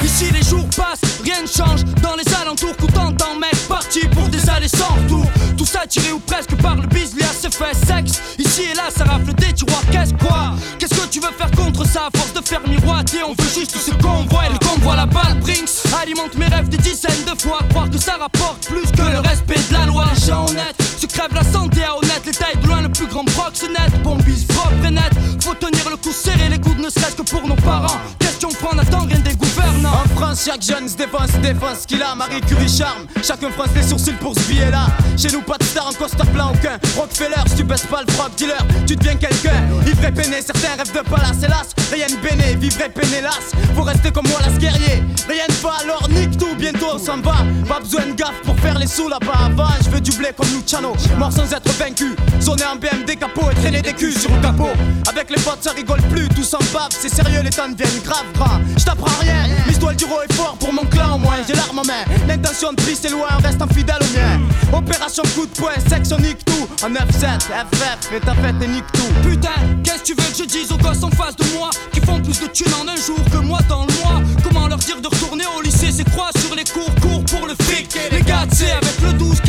[0.04, 1.84] Ici les jours passent, rien ne change.
[2.02, 4.35] Dans les alentours, coup t'entends mec Parti pour des
[5.58, 8.22] Tout ça tiré ou presque par le bis, à ses fait sexe.
[8.38, 10.54] Ici et là, ça rafle des tiroirs, qu'est-ce quoi?
[10.80, 12.08] Qu'est-ce que tu veux faire contre ça?
[12.08, 14.48] À force de faire miroiter, on veut juste ce qu'on voit.
[14.48, 15.70] Et le convoi, la balle Brinks
[16.02, 17.60] Alimente mes rêves des dizaines de fois.
[17.70, 20.06] Croire que ça rapporte plus que le respect de la loi.
[20.14, 23.24] Les gens honnêtes se crèvent la santé à Les tailles de loin, le plus grand
[23.24, 25.12] proxénète Bombise propre et net
[25.42, 28.82] Faut tenir le coup serré, les coudes ne serait-ce que pour nos parents Question prendre
[28.82, 32.16] attend rien des gouvernants En France, chaque jeune se défense, se défense ce qu'il a.
[32.16, 34.88] Marie Curie charme, chacun fronce les sourcils pour ce billet là.
[35.18, 36.80] Chez nous, pas de star en costard plein aucun.
[36.98, 38.58] Rockefeller, si tu baisses pas le frog dealer,
[38.88, 39.64] tu deviens quelqu'un.
[39.86, 41.70] Ivre et peiné, certains rêvent de palace, hélas.
[41.92, 43.52] Rien de béné, vivre peiné, las.
[43.76, 45.04] Faut rester comme moi, las guerrier.
[45.30, 47.38] Rien ne va, alors nique tout, bientôt on s'en va.
[47.68, 49.46] Pas besoin de gaffe pour faire les sous là-bas.
[49.46, 52.15] Avant, je veux du blé comme Luciano, mort sans être vaincu.
[52.40, 54.70] Sonner en BMD capot et traîner des culs sur le capot.
[55.08, 56.90] Avec les potes, ça rigole plus, tout s'en bave.
[56.90, 58.60] C'est sérieux, les temps deviennent grave gras.
[58.78, 61.38] Je t'apprends rien, l'histoire du est fort pour mon clan au moins.
[61.48, 64.42] J'ai l'arme en main, l'intention de prise est loin, on reste infidèle au mien.
[64.78, 66.68] Opération coup de poing, section nique tout.
[66.84, 69.30] En 9-7, FF, et ta fête et nique tout.
[69.30, 69.50] Putain,
[69.84, 72.20] qu'est-ce que tu veux que je dise aux gosses en face de moi Qui font
[72.20, 74.22] plus de thunes en un jour que moi dans le mois?
[74.44, 77.56] Comment leur dire de retourner au lycée C'est croix sur les cours, cours pour le
[77.64, 79.42] fric Les gars, c'est avec le 12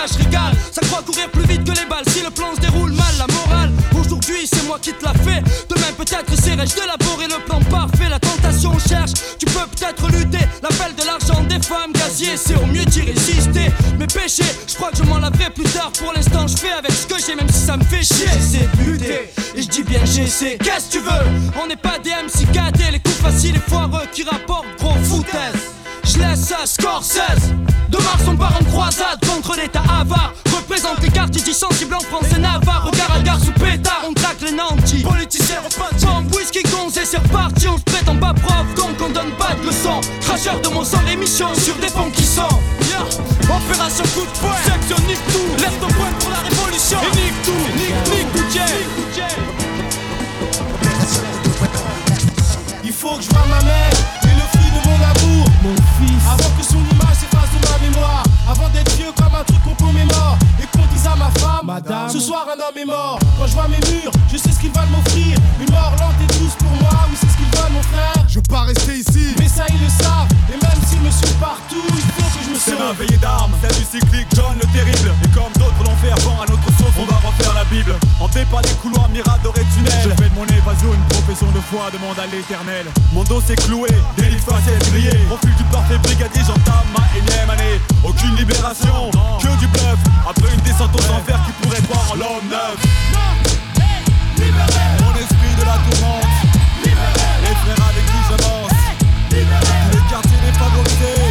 [0.00, 2.04] cash Ça croit courir plus vite que les balles.
[2.08, 5.42] Si le plan se déroule mal, la morale Aujourd'hui c'est moi qui te l'a fait
[5.68, 8.08] Demain peut-être essaierai-je d'élaborer le plan parfait.
[8.08, 10.44] La tentation cherche, tu peux peut-être lutter.
[10.62, 13.70] L'appel de l'argent des femmes gazier C'est au mieux d'y résister.
[13.98, 15.92] Mes péchés, je crois que je m'en laverai plus tard.
[15.98, 18.26] Pour l'instant je fais avec ce que j'ai Même si ça me fait chier.
[18.78, 20.58] De lutter, et je dis bien j'essaie.
[20.58, 21.60] Qu'est-ce que tu veux?
[21.62, 22.46] On n'est pas des MC
[22.92, 25.59] Les coups faciles et foireux qui rapportent gros foutaise
[26.10, 27.54] je laisse Scorsese.
[27.88, 30.34] De Mars on part en croisade contre l'état avare.
[30.54, 32.86] Représente les quartiers dits sensibles en France et Navarre.
[32.86, 35.02] Regard à gare sous pétard, on traque les nantis.
[35.02, 39.10] Politiciens repentis Bombe, whisky, gonze et c'est reparti On se prétend pas prof, donc on
[39.10, 40.00] donne pas de leçons.
[40.20, 42.48] Cracheur de mon sang, l'émission sur des fonds qui sont.
[42.88, 43.04] Yeah.
[43.54, 46.98] Opération coup de poing, section nique tout Lève ton poing pour la révolution.
[47.00, 48.40] Et nique tout, nique, nique tout.
[52.82, 53.79] Il faut que je vois ma mère
[61.70, 62.10] Madame.
[62.10, 63.18] Ce soir un homme est mort.
[63.38, 65.19] Quand je vois mes murs, je sais ce qu'ils veulent m'offrir.
[81.90, 82.86] Demande à l'éternel.
[83.12, 85.10] Mon dos s'est cloué, délit facile brillé.
[85.30, 87.80] Refuse du parfait brigadier, j'entame ma énième année.
[88.04, 89.98] Aucune libération, que du bluff.
[90.28, 92.76] Après une descente aux enfers qui pourrait voir l'homme neuf.
[95.00, 96.24] Mon esprit de la tourmente,
[96.84, 98.72] les frères avec qui j'avance.
[99.30, 99.44] Les
[100.10, 101.29] quartiers défavorisés,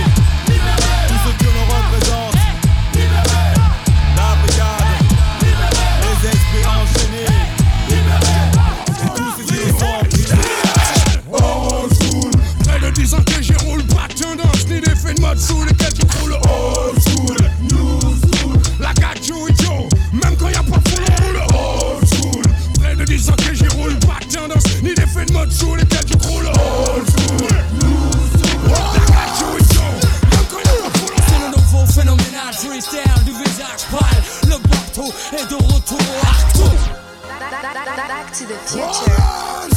[38.80, 39.68] Future.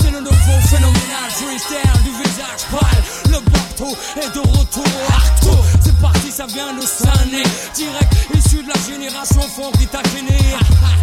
[0.00, 3.02] C'est le nouveau phénoménal freestyle du visage pâle.
[3.26, 4.84] Le bateau est de retour
[6.48, 6.84] ça vient de.
[7.74, 10.02] Direct issu de la génération fond qui t'a.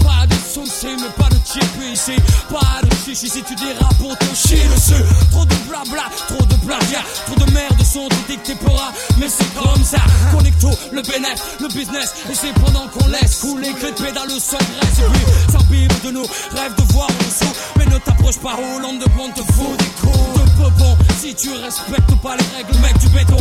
[0.04, 2.16] Pas de soucis, mais pas de chip ici.
[2.50, 5.04] Pas de chichi si tu dérapes pour te chier dessus.
[5.32, 7.04] Trop de blabla, trop de plagiat.
[7.26, 8.92] Trop de merde sont dictés pour un.
[9.20, 10.00] Mais c'est comme ça.
[10.32, 12.14] Connecto, le bénéfice, le business.
[12.30, 15.00] Et c'est pendant qu'on laisse couler que de pédale sans graisse.
[15.00, 16.26] Et s'imbibe de nous.
[16.56, 17.54] Rêve de voir en dessous.
[17.78, 20.98] Mais ne t'approche pas, Hollande de blonde te fout des coups de peu bon.
[21.20, 23.38] Si tu respectes pas les règles, mec du béton.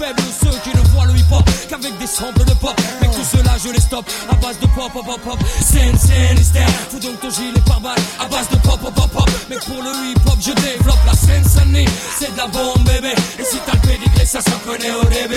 [0.00, 2.74] Faibles, ceux qui ne voient le hip-hop qu'avec des samples de pop.
[3.00, 5.38] Mec, tout cela, je les stoppe à base de pop, pop, pop, pop.
[5.60, 6.68] Scène, scène, hystère.
[6.90, 9.30] Fous donc ton gilet par balle à base de pop, pop, pop, pop.
[9.50, 11.88] Mec, pour le hip-hop, je développe la scène, sonnerie.
[12.18, 13.12] C'est de la bombe, bébé.
[13.38, 15.36] Et si t'as le pédigré, ça se connaît au début.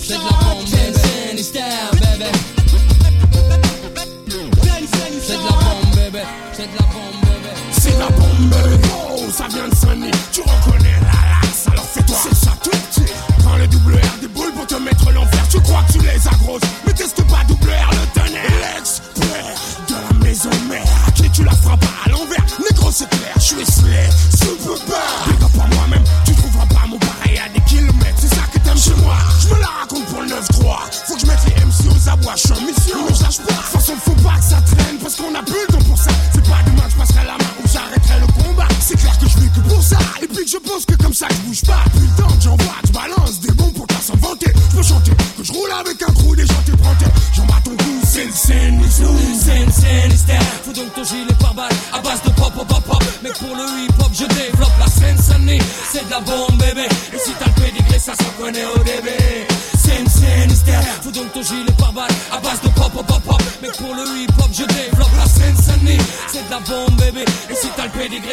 [0.00, 1.12] C'est de la bombe, bébé.
[4.50, 5.02] Bébé.
[5.26, 6.22] C'est de la bombe, bébé.
[6.52, 7.52] C'est de la bombe, bébé.
[7.72, 8.88] C'est la bombe, bébé.
[9.10, 10.10] Oh, ça vient de sonner.
[10.32, 11.17] Tu reconnais la
[15.68, 17.97] crois que tu les as grosses, mais teste pas double R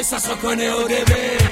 [0.05, 1.44] sa so konen o debe.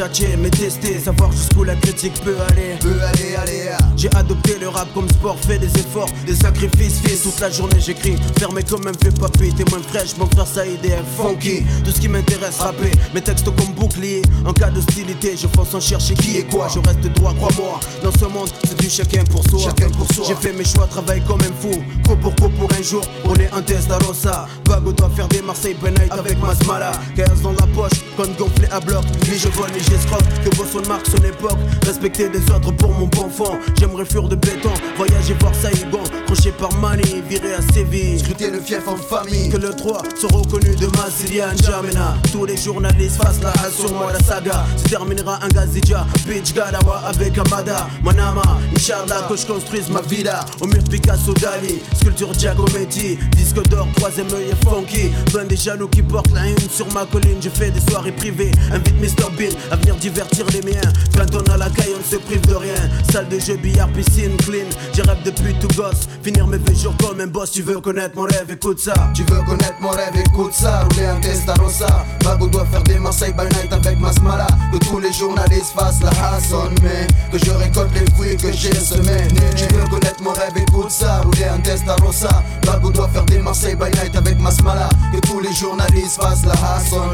[0.00, 2.76] Tchatcher, mais tester, savoir jusqu'où la critique peut aller.
[2.80, 3.78] Peut aller, aller, ah.
[3.96, 7.22] J'ai adopté le rap comme sport, fait des efforts, des sacrifices, fils.
[7.22, 10.84] Toute la journée j'écris, fermé comme un vieux papy, t'es moins fraîche, mon frère Saïd
[10.84, 11.64] est funky.
[11.84, 14.22] Tout ce qui m'intéresse, rapper, mes textes comme bouclier.
[14.46, 16.68] En cas d'hostilité, je fonce en chercher qui est quoi.
[16.68, 17.80] Je reste droit, crois-moi.
[18.02, 19.60] Dans ce monde, c'est du chacun pour soi.
[19.64, 20.24] Chacun pour soi.
[20.28, 21.82] J'ai fait mes choix, travaille comme un fou.
[22.06, 24.48] Co pour co pour un jour, on est un Testarossa.
[24.70, 26.92] Bago doit faire des Marseille night avec Masmala.
[27.16, 29.02] 15 dans la poche, compte gonflé à bloc.
[29.28, 31.58] Ni je vole ni j'escroque, que vos son marque son époque.
[31.84, 33.58] Respecter des ordres pour mon bon fond.
[33.76, 38.20] J'aimerais fuir de béton, voyager voir Saïgon Croché par Mani, viré à Séville.
[38.20, 39.50] Scruter le fief en famille.
[39.50, 43.92] Que le 3 soit reconnu de Massilia N'Djamena Tous les journalistes fassent la hache sur
[43.92, 44.64] moi la saga.
[44.76, 47.88] Se terminera un Gazidja, bitch Gadawa avec Amada.
[48.04, 48.42] Manama,
[48.76, 50.44] Inch'Allah que je construise ma villa.
[50.60, 53.18] Au mur Picasso Dali, sculpture Giacometti.
[53.32, 55.10] Disque d'or, troisième œil funky.
[55.32, 57.38] Ben des jaloux qui portent la une sur ma colline.
[57.40, 60.92] Je fais des soirées privées, invite Mr Bean À venir divertir les miens.
[61.16, 62.74] Quand on a la caille on se prive de rien.
[63.12, 64.68] Salle de jeu, billard, piscine, clean.
[64.94, 66.08] J'ai rêve depuis tout gosse.
[66.22, 67.52] Finir mes vieux jours comme un boss.
[67.52, 68.94] Tu veux connaître mon rêve, écoute ça.
[69.14, 70.84] Tu veux connaître mon rêve, écoute ça.
[70.90, 74.46] Rouler un Testarossa Bago doit faire des Marseille by night avec Masmala.
[74.72, 78.74] Que tous les journalistes fassent la Hasson Mais que je récolte les fruits que j'ai
[78.74, 79.28] semés.
[79.56, 81.20] Tu veux connaître mon rêve, écoute ça.
[81.22, 85.52] Rouler un Testarossa Bago doit faire des Marseille by night avec Masmala Que tous les
[85.52, 86.54] journalistes fassent la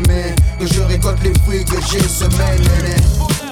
[0.09, 3.46] Mais que je récolte les fruits que j'ai semés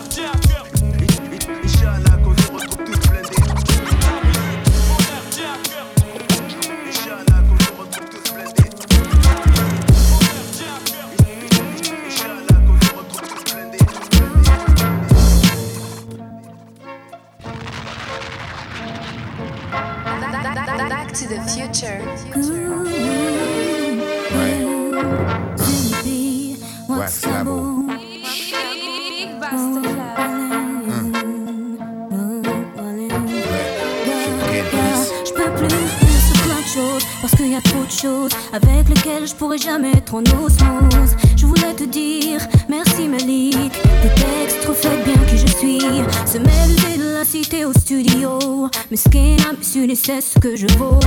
[49.95, 50.99] c'est ce que je vaux.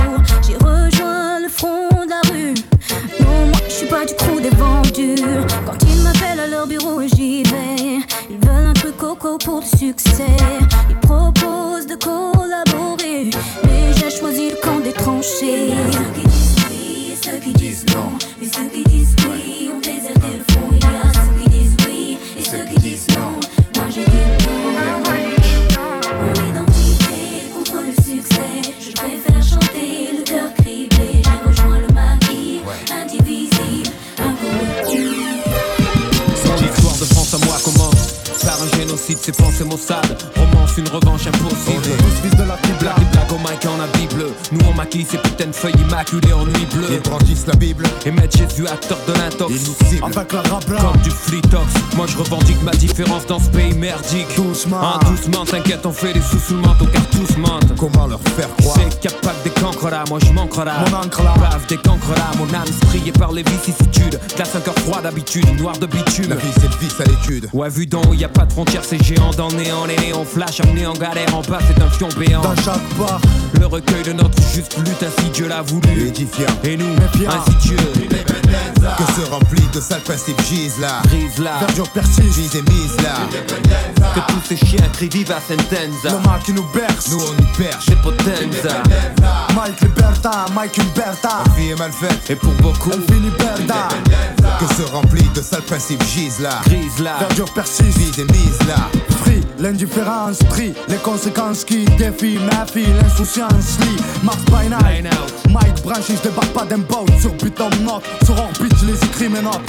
[0.46, 2.54] J'ai rejoint le front de la rue.
[3.20, 5.22] Non moi je suis pas du crew des vendus
[5.66, 7.98] Quand ils m'appellent à leur bureau j'y vais.
[8.30, 10.37] Ils veulent un truc coco pour le succès
[44.88, 46.86] Maquille ces putains de feuilles immaculées en nuit bleue.
[46.90, 47.84] Ils brandissent la Bible.
[48.06, 49.52] Et mettent Jésus acteur de l'intox.
[49.52, 50.04] Ils nous ciblent.
[50.04, 51.66] Avec la rap Comme du flitox.
[51.94, 54.26] Moi je revendique ma différence dans ce pays merdique.
[54.34, 54.80] Doucement.
[54.80, 57.76] Ah, doucement, t'inquiète, on fait des sous sous le manteau car tous mentent.
[57.76, 58.78] Comment leur faire croire?
[58.78, 60.84] C'est qu'il pas que des cancres là, moi je manquerai là.
[60.90, 61.34] Mon encre là.
[61.38, 64.18] Bave des cancres là, mon âme striée par les vicissitudes.
[64.36, 66.30] Glace un cœur froid d'habitude, noir de bitume.
[66.30, 67.50] La vie c'est le vice à l'étude.
[67.52, 69.84] Ouais, vu d'en haut, y a pas de frontières, c'est géant dans le néant.
[69.84, 72.40] Les néons flash, amenés en galère, en bas, c'est un fion béant.
[72.40, 73.20] Dans chaque bar
[73.58, 76.08] Le recueil de notre juste lutte, ainsi Dieu l'a voulu.
[76.08, 76.46] Édifiant.
[76.64, 76.86] Et nous,
[77.28, 77.76] ainsi Dieu.
[77.76, 81.02] Que se remplit de sales principes gisent là.
[81.06, 83.14] Grise là, Verdure persiste et mise là.
[84.14, 86.16] que tous ces chiens crient viva sentenza.
[86.16, 87.86] Le mal qui nous berce Nous on y perche.
[87.88, 88.82] C'est potenza.
[89.54, 92.30] Mike Liberta, Mike Liberta La vie est mal faite.
[92.30, 96.60] Et pour beaucoup, Elle finit Que se remplit de sales principes gisent là.
[96.64, 97.16] grise là.
[97.20, 98.88] Verdure persiste et mise là.
[99.58, 105.12] L'indifférence pris Les conséquences qui défient ma fille L'insouciance lit Mars by night.
[105.50, 109.28] Mike Branch, je débarque pas d'un boat Sur Python Note, sur orbite, je les écris
[109.28, 109.60] mes notes.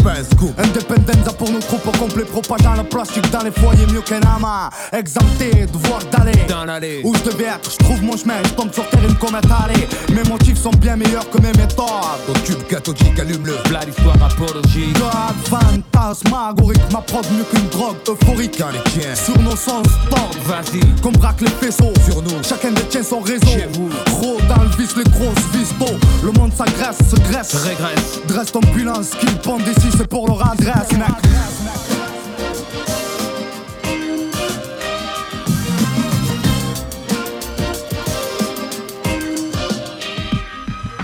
[0.58, 4.69] Independenza pour nos troupes au complet Propageant le plastique dans les foyers mieux qu'un ama
[4.91, 7.02] Exempté, devoir d'aller.
[7.04, 9.88] Où je devais être, je trouve mon chemin, je tombe sur terre, une comète allée
[10.13, 11.89] Mes motifs sont bien meilleurs que mes méthodes
[12.45, 13.54] tube cathodique allume-le.
[13.67, 14.93] V'là l'histoire apologie.
[14.93, 18.62] God, fantasmagorique, ma prod mieux qu'une drogue euphorique.
[19.15, 19.79] Sur nos sens
[20.46, 22.44] Vas-y, qu'on braque les faisceaux Sur nous.
[22.44, 23.89] Chacun détient son réseau Chez vous.
[24.08, 28.20] Gros dans le vice, les grosses vis tôt Le monde s'agresse, se graisse régresse.
[28.28, 31.08] Dresse ton bilan, ce qu'ils pendent ici c'est pour leur adresse mec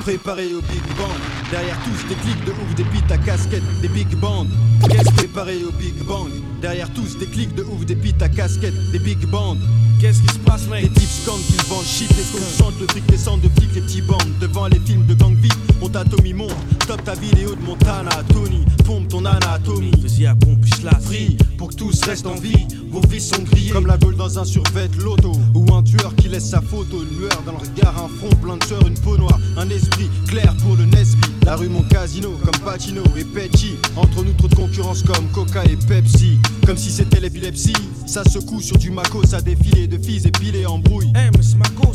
[0.02, 3.88] Préparé au Big Bang, derrière tous des clics de ouf, des bites à casquette, des
[3.88, 4.46] big bands.
[4.90, 6.30] Qu'est-ce préparé au Big Bang,
[6.62, 9.58] derrière tous des clics de ouf, des bites à casquette, des big bands.
[10.00, 10.84] Qu'est-ce qui se passe, mec?
[10.84, 13.82] Les types scandent qu'ils vendent shit, les qu'on chante le truc descend de flics, les
[13.82, 14.20] petits bandes.
[14.42, 16.52] Devant les films de gang vite, on t'atomie monte.
[16.84, 19.92] Stop ta vidéo de Montana, Tony, pompe ton anatomie.
[20.00, 22.68] Vas-y, à pompe, je la free, pour que tous restent en vie.
[22.96, 25.34] Vos vies sont grillées, comme la gaule dans un survêt loto.
[25.54, 28.56] Ou un tueur qui laisse sa photo, une lueur dans le regard, un front plein
[28.56, 31.22] de sueur, une peau noire, un esprit clair pour le Nesby.
[31.46, 33.76] La rue, mon cas, casino comme Pacino et Pecci.
[33.98, 36.40] Entre nous, trop de concurrence comme Coca et Pepsi.
[36.66, 37.74] Comme si c'était l'épilepsie.
[38.08, 41.12] Ça secoue sur du Maco, ça défilé de filles épilées en brouille.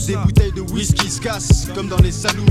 [0.06, 2.44] Des bouteilles de whisky se cassent comme dans les saloons.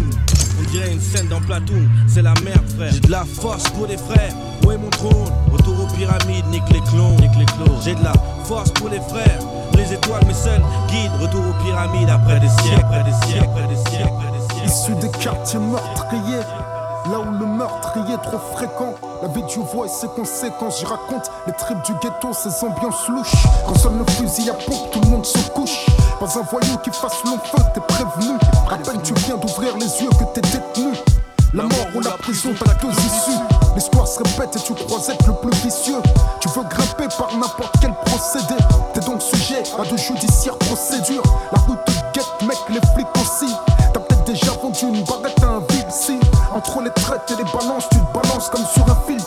[0.59, 2.91] On dirait une scène dans Platoon, c'est la merde frère.
[2.93, 4.33] J'ai de la force pour les frères,
[4.65, 7.77] où est mon trône Autour aux pyramides, nique les clones, nique les clones.
[7.83, 9.39] J'ai de la force pour les frères,
[9.75, 11.11] les étoiles mes seuls guides.
[11.21, 14.67] Retour aux pyramides après des siècles, après des siècles, après des siècles, des siècles.
[14.67, 16.45] Issu des quartiers meurtriers,
[17.11, 18.95] là où le meurtrier est trop fréquent.
[19.21, 23.07] La vie du voix et ses conséquences, j'y raconte les tripes du ghetto, ces ambiances
[23.09, 23.45] louches.
[23.67, 25.85] Quand sonne le fusil à pompe, tout le monde se couche.
[26.19, 28.37] Pas un voyou qui fasse long feu, t'es prévenu.
[28.71, 30.93] À peine tu viens d'ouvrir les yeux que t'es détenu.
[31.53, 33.58] La mort ou la prison, t'as deux issues.
[33.75, 36.01] L'histoire se répète et tu crois être le plus vicieux.
[36.39, 38.55] Tu veux grimper par n'importe quel procédé.
[38.93, 41.23] T'es donc sujet à de judiciaires procédures.
[41.51, 43.53] La route te guette, mec, les flics aussi.
[43.93, 46.19] T'as peut-être déjà vendu une barrette à un ville si.
[46.53, 49.18] Entre les traites et les balances, tu te balances comme sur un fil.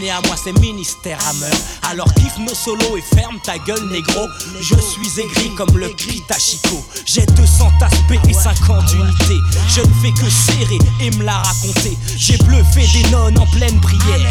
[0.00, 1.56] Ma destinée à moi c'est ministère meurtre.
[1.90, 4.26] Alors kiffe nos solos et ferme ta gueule négro.
[4.60, 6.84] Je suis aigri comme le cri Tachiko.
[7.04, 9.40] J'ai 200 aspects et 50 unités.
[9.68, 11.96] Je ne fais que serrer et me la raconter.
[12.16, 14.29] J'ai bluffé des nonnes en pleine prière.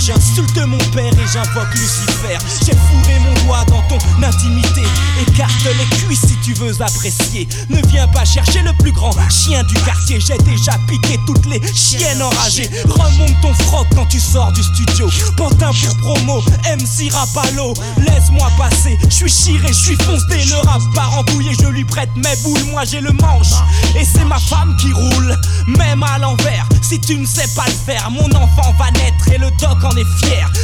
[0.00, 2.38] J'insulte mon père et j'invoque Lucifer.
[2.64, 4.82] J'ai fourré mon doigt dans ton intimité.
[5.20, 7.46] Écarte les cuisses si tu veux apprécier.
[7.68, 10.18] Ne viens pas chercher le plus grand chien du quartier.
[10.18, 12.70] J'ai déjà piqué toutes les chiennes enragées.
[12.88, 15.10] Remonte ton froc quand tu sors du studio.
[15.36, 15.70] Pantin
[16.00, 17.74] pour promo, MC Rapalo.
[17.98, 20.44] Laisse-moi passer, je suis chiré, je suis foncé.
[20.48, 22.64] Le rap part en je lui prête mes boules.
[22.70, 23.52] Moi j'ai le manche
[23.94, 25.36] et c'est ma femme qui roule.
[25.66, 29.38] Même à l'envers, si tu ne sais pas le faire, mon enfant va naître et
[29.38, 29.89] le doc en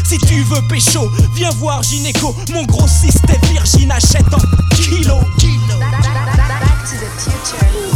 [0.05, 2.35] Si tu veux pécho, viens voir Gynéco.
[2.53, 5.21] Mon grossiste est virgin, achète en kilo.
[7.19, 7.96] Future.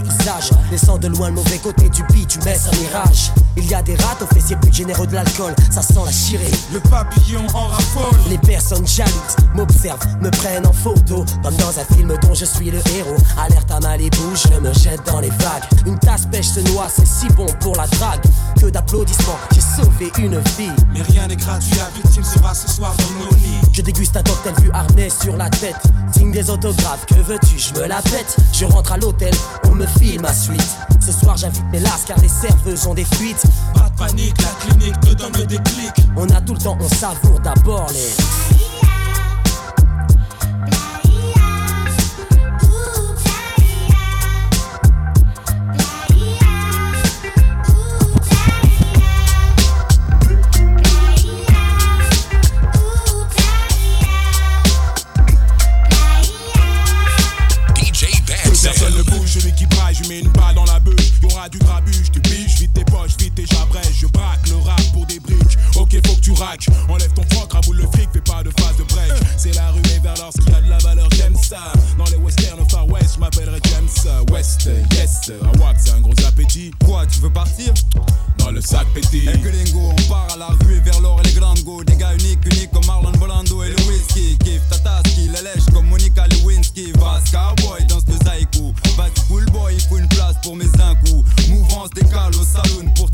[0.00, 0.50] Paysage.
[0.70, 3.32] Laissant de loin le mauvais côté du bitume, un mirage.
[3.56, 6.50] Il y a des rats aux fessiers plus généreux de l'alcool, ça sent la chirée.
[6.72, 8.18] Le papillon en raffole.
[8.28, 12.70] Les personnes jalouses m'observent, me prennent en photo, comme dans un film dont je suis
[12.70, 13.16] le héros.
[13.38, 15.64] Alerte à Malibu, je me jette dans les vagues.
[15.86, 18.20] Une tasse pêche se noie, c'est si bon pour la drague.
[18.64, 20.72] Que d'applaudissements, j'ai sauvé une vie.
[20.94, 23.60] Mais rien n'est gratuit, la victime sera ce soir dans nos lits.
[23.74, 25.76] Je déguste un cocktail vu harnais sur la tête.
[26.16, 28.36] Signe des autographes, que veux-tu, je me la pète.
[28.54, 29.34] Je rentre à l'hôtel,
[29.64, 30.76] on me file ma suite.
[30.98, 33.42] Ce soir j'invite mes lasses car les serveuses ont des fuites.
[33.74, 35.92] Pas de panique, la clinique te donne le déclic.
[36.16, 38.63] On a tout le temps, on savoure d'abord les.
[64.04, 65.56] Je braque le rap pour des briques.
[65.76, 66.66] Ok, faut que tu raques.
[66.90, 69.12] Enlève ton froc, raboule le fric, fais pas de phase de break.
[69.38, 71.72] C'est la rue et vers lorsqu'il y a de la valeur, j'aime ça.
[71.96, 73.88] Dans les westerns au far west, je m'appellerai James
[74.30, 74.68] West.
[74.92, 76.70] Yes, à Wack, c'est un gros appétit.
[76.84, 77.72] Quoi, tu veux partir?
[78.36, 79.26] Dans le sac petit.
[79.26, 81.82] El Gringo, on part à la rue vers l'or et les grandes go.
[81.82, 84.36] Des gars uniques, uniques comme Marlon Volando et le whisky.
[84.44, 86.92] Kiff ta qui les lèche comme Monica Lewinsky.
[86.92, 88.74] Vas cowboy, boy, danse le zaïkou.
[88.98, 91.48] Vas-y, cool boy, il faut une place pour mes coups.
[91.48, 93.10] Mouvance décale au salon pour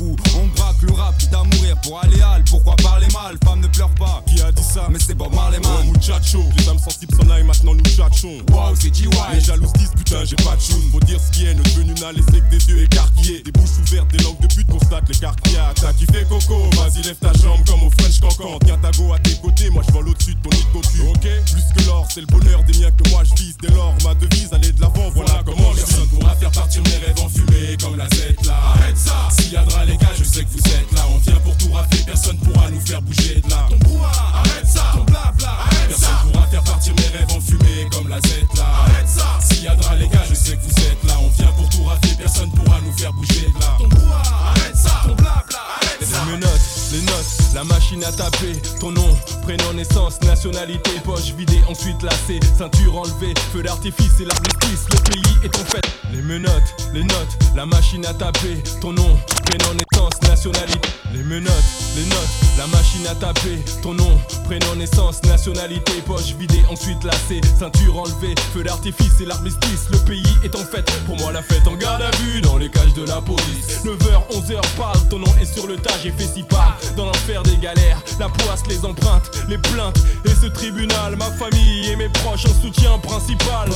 [0.00, 2.44] On braque le rap, quitte à mourir pour aller hal.
[2.48, 3.36] Pourquoi parler mal?
[3.44, 4.22] Femme ne pleure pas.
[4.26, 4.86] Qui a dit ça?
[4.90, 5.72] Mais c'est Bob Marley, man.
[5.80, 8.38] Oh, muchacho, les âmes sensibles s'en aillent, maintenant nous tchatchons.
[8.52, 9.08] Waouh, c'est GY.
[9.32, 10.90] Les jalouses disent putain, j'ai pas de choune.
[10.92, 13.42] Faut dire ce qui est, notre venue n'a laissé que des yeux écarquillés.
[13.42, 15.72] Des bouches ouvertes, des langues de pute constatent l'écart qu'il y a.
[15.74, 18.58] T'as kiffé Coco, vas-y, lève ta jambe comme au French Cancan.
[18.64, 21.08] Tiens ta go à tes côtés, moi je vole au-dessus de ton nid de.
[21.08, 23.56] Ok Plus que l'or, c'est le bonheur des miens que moi je vise.
[23.60, 27.04] Dès lors, ma devise, aller de l'avant, voilà comment je Personne pourra faire partir mes
[27.04, 28.54] rêves en fumée comme la Z là.
[28.76, 31.02] Arrête ça S'il y a drap les gars, je sais que vous êtes là.
[31.10, 33.66] On vient pour tout rafler, personne pourra nous faire bouger de là.
[33.70, 37.40] Ton brouhaha, arrête ça Ton blabla, arrête Personne ça pourra faire partir mes rêves en
[37.40, 38.64] fumée comme la Z là.
[38.84, 41.14] Arrête ça S'il y a drap les gars, je sais que vous êtes là.
[41.20, 43.76] On vient pour tout rafler, personne pourra nous faire bouger de là.
[43.78, 46.60] Ton brouhaha, arrête ça Ton blabla, arrête ça Les menottes,
[46.92, 48.52] les notes, la machine à taper.
[48.80, 54.86] Ton nom, prénom, naissance, nationalité, poche vidée, ensuite lacée, ceinture enlevée, feu d'artifice et l'armistice.
[54.90, 55.88] Le pays est en fête.
[56.12, 58.62] Les menottes, les notes, la machine à taper.
[58.80, 60.88] Ton nom, prénom, naissance, nationalité.
[61.12, 61.52] Les menottes,
[61.96, 62.28] les notes,
[62.58, 63.58] la machine à taper.
[63.82, 69.88] Ton nom, prénom, naissance, nationalité, poche vidée, ensuite lacée, ceinture enlevée, feu d'artifice et l'armistice.
[69.90, 70.90] Le pays est en fête.
[71.06, 73.84] Pour moi, la fête en garde à vue dans les cages de la police.
[73.84, 76.78] 9h, 11h, parle, ton nom est sur le tas, j'ai fait si part.
[76.96, 81.16] Dans l'enfer des galères, la poisse, les empreintes, les plaintes et ce tribunal.
[81.16, 83.68] Ma famille et mes proches en soutien principal.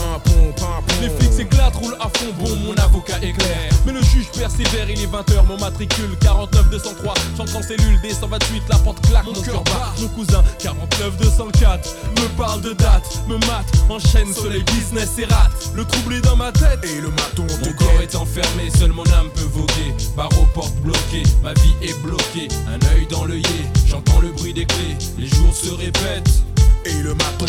[1.00, 3.70] Les flics s'éclatent, roulent à fond, bon, mon avocat est clair.
[3.86, 7.14] Mais le juge persévère, il est 20h, mon matricule 49 203.
[7.36, 9.92] J'entre en cellule D 128, la porte claque, mon cœur bat.
[10.00, 11.88] Mon cousin 49 204
[12.20, 15.70] me parle de date, me mate, enchaîne soleil business et rate.
[15.74, 19.04] Le trouble est dans ma tête et le maton Mon corps est enfermé, seule mon
[19.04, 19.94] âme peut voguer.
[20.16, 22.48] Barreaux portes bloquées, ma vie est bloquée.
[22.68, 23.42] Un œil dans l'œillet,
[23.86, 24.96] j'entends le bruit des clés.
[25.18, 26.42] Les jours se répètent.
[26.84, 27.46] Et le maton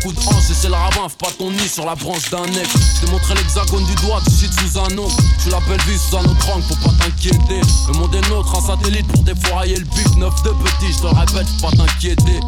[0.00, 2.66] coup de hanche et c'est rabbin, fais pas ton nid sur la branche d'un nec.
[2.66, 5.12] Je t'ai montré l'hexagone du doigt, tu shit sous un ongle.
[5.42, 7.60] Tu l'appelles vie sous un autre angle, faut pas t'inquiéter.
[7.88, 10.16] Le monde est nôtre, un satellite pour défourailler le bif.
[10.16, 12.40] Neuf de petit, je te répète, faut pas t'inquiéter.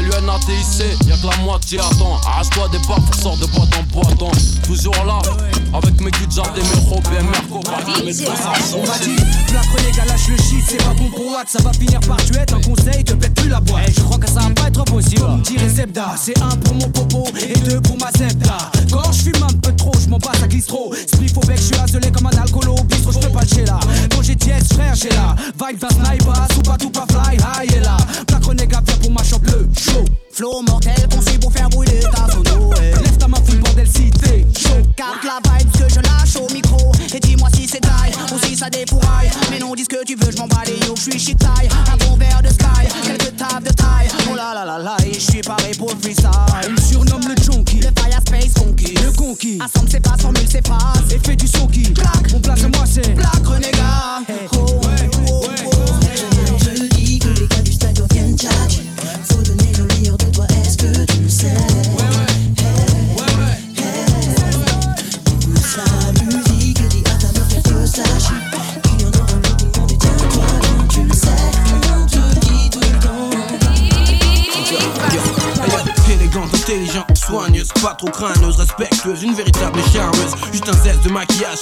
[0.00, 2.18] LUNATIC, y'a que la moitié attend.
[2.26, 4.62] Arrache-toi des baffes, pour sort de boîte en boîte.
[4.64, 5.18] Toujours là,
[5.74, 10.28] avec mes culs de jardin, mes robes et Merco, On m'a dit, les gars, lâche
[10.28, 13.12] le shit, c'est pas bon pour Watt, ça va finir par tuer un conseil, te
[13.12, 13.84] pète plus la boîte.
[13.88, 15.42] Eh, je crois que ça va pas être possible.
[15.42, 18.70] Dirait Zebda, c'est un pour mon popo et deux pour ma Zebda.
[18.90, 19.51] Quand je fume un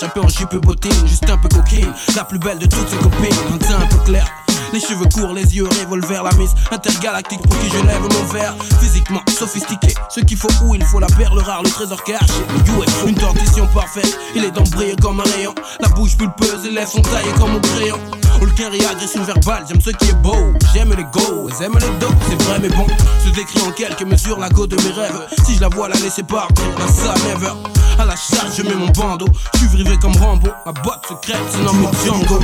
[0.02, 1.92] un peu en jupe bottine, juste un peu coquine.
[2.16, 4.26] La plus belle de toutes ses copines, un teint un peu clair.
[4.72, 8.54] Les cheveux courts, les yeux revolver, la mise intergalactique pour qui je lève mon verre.
[8.80, 12.24] Physiquement sophistiqué, ce qu'il faut où il faut la perle rare, le trésor caché.
[12.54, 15.54] Le UFO, une dentition parfaite, il est d'embrayé comme un rayon.
[15.80, 17.98] La bouche pulpeuse, les lèvres sont taillées comme au crayon.
[18.40, 20.54] Aucun réagression verbale, j'aime ce qui est beau.
[20.72, 22.86] J'aime les go, j'aime les dos, c'est vrai mais bon.
[23.24, 25.26] Se décrit en quelques mesures la go de mes rêves.
[25.44, 27.52] Si je la vois la laisser partir, ça never.
[28.00, 29.26] À la charge, je mets mon bandeau.
[29.52, 30.48] Je suis comme Rambo.
[30.64, 32.40] Ma boîte secrète, c'est nommé Django.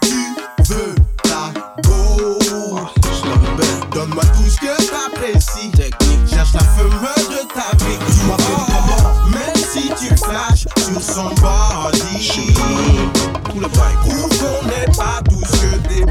[0.00, 2.78] Tu veux la go?
[3.92, 5.72] Donne-moi tout ce que t'apprécies.
[5.72, 7.98] Technique, cherche la fumeur de ta vie.
[8.06, 12.54] Tu m'appelles comment Même si tu flashes sur son body.
[13.50, 16.04] Tout le bail Prouve qu'on n'est pas tous que des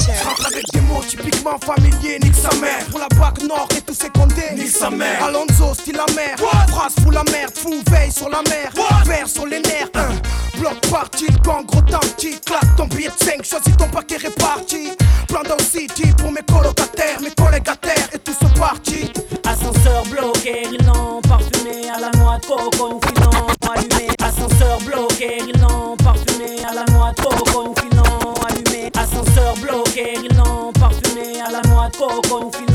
[0.00, 2.84] Je rentre avec des mots typiquement familiers, nique sa mère.
[2.90, 3.06] Pour la
[3.40, 5.24] nord et tous ses condés, nique sa mère.
[5.24, 6.36] Alonso, style la mer.
[6.68, 8.70] Phrase pour la merde, fou, veille sur la mer.
[9.06, 12.40] Vert sur les nerfs, un bloc parti, le gang, gros tanti.
[12.44, 14.90] Claque ton billet de 5, choisis ton paquet réparti.
[15.28, 19.10] Plan dans City pour mes colocataires, mes collègues à terre et tous sont partis.
[19.44, 24.08] Ascenseur bloqué, rilant, parfumé à la noix de coco, nous filons allumé.
[24.22, 28.90] Ascenseur bloqué, rilant, parfumé à la noix de coco, nous filons allumé.
[28.98, 32.71] Ascenseur bloqué, rilant, parfumé à la noix de coco, nous filons allumé.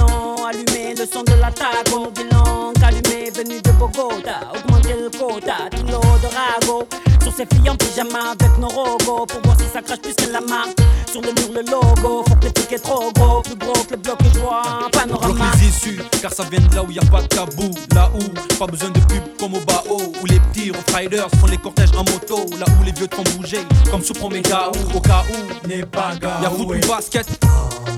[1.57, 5.69] Le son de l'attaque, on nous dit langue allumé, venu de Bogota, augmenter le quota,
[5.71, 6.87] kilo de rago.
[7.23, 9.25] Sur ses filles en pyjama avec nos rogos.
[9.25, 10.77] Pour voir si ça crache plus que la marque.
[11.11, 12.23] Sur le mur le logo.
[12.27, 13.41] Faut que le trop gros.
[13.41, 14.17] Plus gros que le bloc
[14.47, 17.71] Bloque panorama les issues, car ça vient de là où y a pas de tabou.
[17.93, 20.01] Là où, pas besoin de pub comme au Bao.
[20.21, 22.45] Où les petits riders font les cortèges en moto.
[22.57, 23.59] Là où les vieux te font bouger,
[23.91, 25.67] comme sous Promega ou au cas où.
[25.67, 26.39] N'est pas gars.
[26.41, 27.27] Y'a foot ou basket.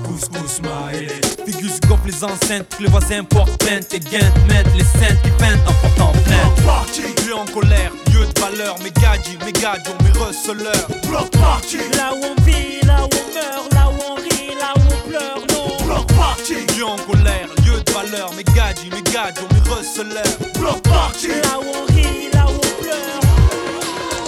[0.04, 1.12] Couscous maïs.
[1.46, 3.92] Figus gonfle les enceintes, que les voisins portent plainte.
[3.94, 7.26] Et gaintes mettent les scènes qui peintent en portant plainte.
[7.26, 8.76] Lieu en colère, lieu de valeur.
[8.82, 10.88] Mes gadgets, mes gadgets, mes receleurs.
[11.08, 11.78] Block party.
[11.96, 15.08] Là où on vit, là où on meurt Là où on rit, là où on
[15.08, 15.49] pleure
[15.90, 16.54] Non Block party.
[16.76, 18.32] Lieu en colère, lieu de valeur.
[18.34, 20.38] Mes gadgets, mes gadgets, mes receleurs.
[20.58, 21.28] Block party.
[21.28, 23.20] Là où on rit, là où on pleure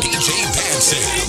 [0.00, 1.22] DJ Dancing.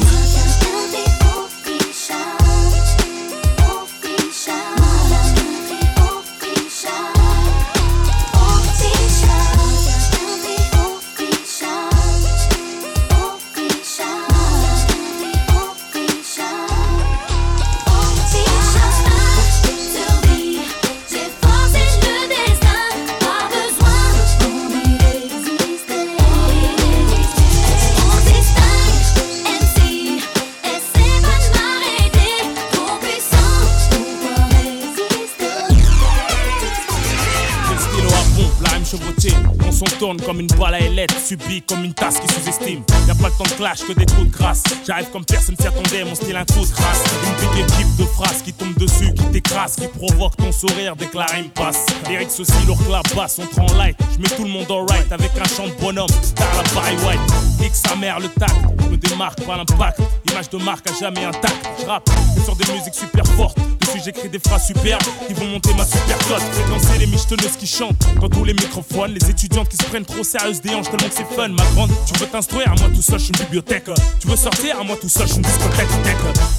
[40.25, 42.83] Comme une balle à ailettes, subie comme une tasse qui sous-estime.
[43.07, 44.63] Y'a pas le temps de clash que des coups de grâce.
[44.85, 47.03] J'arrive comme personne s'y attendait, mon style de crasse.
[47.23, 51.07] Une petite équipe de phrases qui tombe dessus, qui t'écrase, qui provoque ton sourire dès
[51.07, 51.85] que la rime passe.
[52.09, 53.97] Lyrics aussi lourd la basse, on te rend light.
[54.13, 56.95] Je mets tout le monde en right avec un chant de bonhomme, star la Barry
[57.05, 57.33] White.
[57.59, 58.53] Nique sa mère le tac,
[58.89, 59.99] me démarque par l'impact.
[60.29, 61.67] Image de marque à jamais intact.
[61.79, 63.57] Je rappe que sur des musiques super fortes.
[64.03, 66.41] J'écris des phrases superbes qui vont monter ma super cote.
[66.41, 69.13] Fréquencer les michetonneuses qui chantent dans tous les microphones.
[69.13, 71.47] Les étudiantes qui se prennent trop sérieuses des hanches tellement que c'est fun.
[71.47, 73.85] Ma grande, tu veux t'instruire à moi tout seul, je suis une bibliothèque.
[74.19, 75.87] Tu veux sortir à moi tout seul, je suis une discothèque.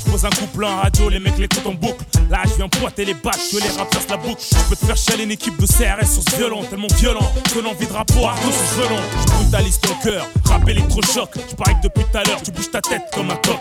[0.06, 2.02] Je pose un couple en radio, les mecs l'écoutent en boucle.
[2.30, 4.42] Là, je viens pointer les bâches, que les se la boucle.
[4.50, 7.58] Je peux te faire chialer une équipe de CRS sur ce violon, tellement violent que
[7.58, 9.02] l'envie de rapport à ce violon.
[9.20, 11.30] Je brutalise ton cœur, rap électrochoc.
[11.50, 13.60] Je parie que depuis tout à l'heure, tu bouges ta tête comme un coq.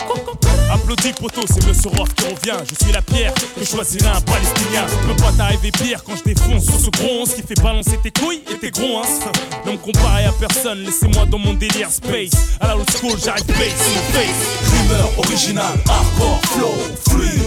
[0.71, 2.63] Applaudis, poteau, c'est Monsieur Roth qui revient.
[2.69, 3.33] Je suis la pierre
[3.73, 4.85] choisirait un palestinien.
[5.07, 8.43] Peut pas t'arriver pire quand je défonce sur ce 11 qui fait balancer tes couilles
[8.51, 9.31] et tes gros hein.
[9.65, 12.57] Ne me comparez à personne, laissez-moi dans mon délire space.
[12.59, 14.43] À la old school, j'arrive in the face.
[14.71, 16.75] Rumeur original, hardcore, flow,
[17.09, 17.43] fluide.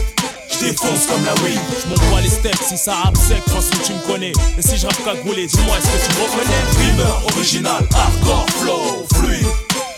[0.50, 1.60] J'défonce comme la weed.
[1.82, 4.32] Je m'envoie les steaks si ça rappe sec, façon tu me connais.
[4.58, 6.90] Et si je rappe cagoulé, dis-moi est-ce que tu me reconnais?
[6.90, 9.46] Rumeur original, hardcore, flow, fluide.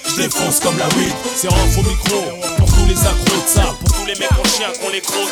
[0.09, 1.13] J'défonce comme la weed.
[1.37, 2.23] C'est off au micro,
[2.57, 5.27] pour tous les accros de ça, pour tous les mecs en chien qu'on les gros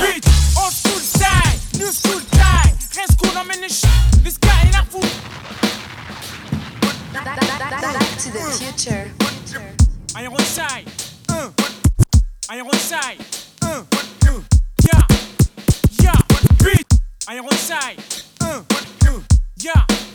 [0.00, 0.24] Beat,
[0.56, 2.72] old school style, new school style.
[2.96, 3.88] Rest cool, the shit.
[4.22, 5.02] This guy in a fool.
[7.12, 9.10] Back to the future.
[10.14, 10.86] Iron side,
[11.30, 11.50] uh.
[12.50, 13.18] Iron side,
[13.62, 13.82] uh.
[14.26, 14.40] uh.
[14.84, 15.06] Yeah,
[16.02, 16.20] yeah.
[16.62, 16.86] Beat,
[17.28, 17.98] Iron side,
[19.56, 20.11] yeah.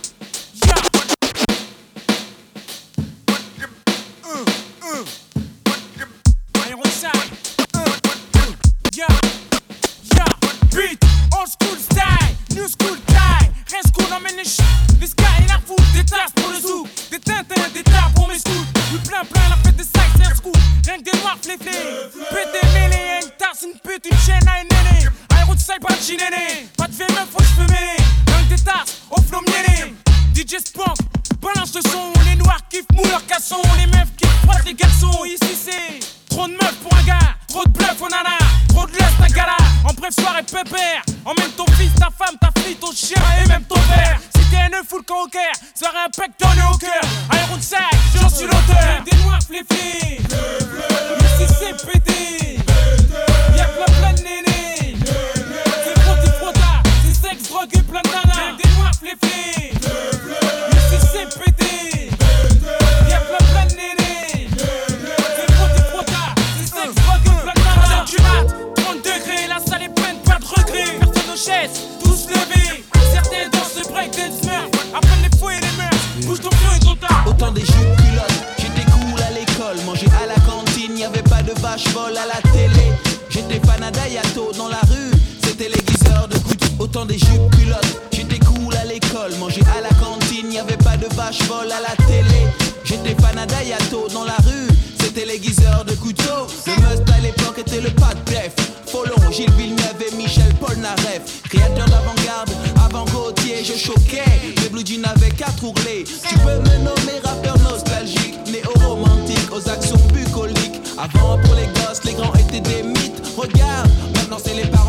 [105.88, 110.82] Tu peux me nommer rappeur nostalgique, néo-romantique, aux actions bucoliques.
[110.98, 113.22] Avant pour les gosses, les grands étaient des mythes.
[113.38, 114.87] Regarde, maintenant c'est les parents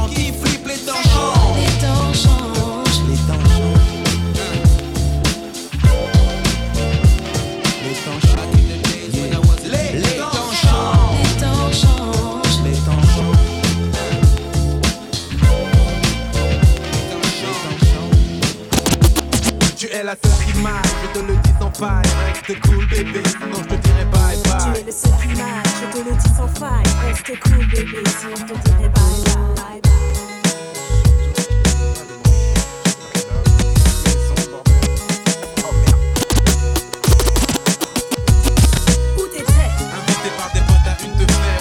[21.79, 22.03] faille.
[22.27, 24.81] Reste cool bébé, sinon je te dirai bye Tu bye.
[24.81, 26.83] es le seul qui je te le dis sans faille.
[27.07, 29.81] Reste cool, bébé, sinon je te dirai bye bye.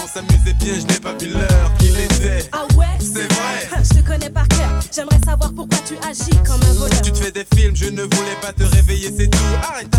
[0.02, 2.48] On s'amusait bien, je n'ai pas vu l'heure qu'il était.
[2.52, 2.86] Ah ouais?
[3.00, 3.68] C'est vrai.
[3.84, 4.68] Je te connais par cœur.
[4.94, 7.00] J'aimerais savoir pourquoi tu agis comme un voleur.
[7.02, 9.38] Tu te fais des films, je ne voulais pas te réveiller, c'est tout.
[9.62, 9.94] Arrête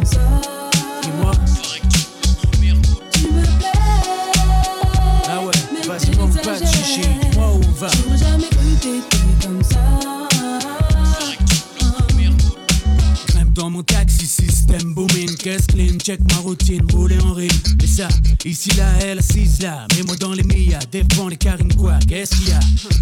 [0.00, 0.20] comme ça.
[1.02, 1.32] Dis-moi,
[3.12, 3.68] Tu me plais.
[5.28, 7.88] ah ouais, vas-y, monte pas de chichi, dis-moi où on va.
[7.88, 9.02] J'aurais jamais cru t'aider
[9.42, 9.80] comme ça.
[13.28, 17.50] Grimpe dans mon taxi, système booming, caisse clean, check ma routine, rouler en rime.
[17.82, 18.08] Et ça,
[18.44, 22.48] ici là, elle assise là, mets-moi dans les Mia, devant les carines quoi, qu'est-ce qu'il
[22.48, 22.60] y a?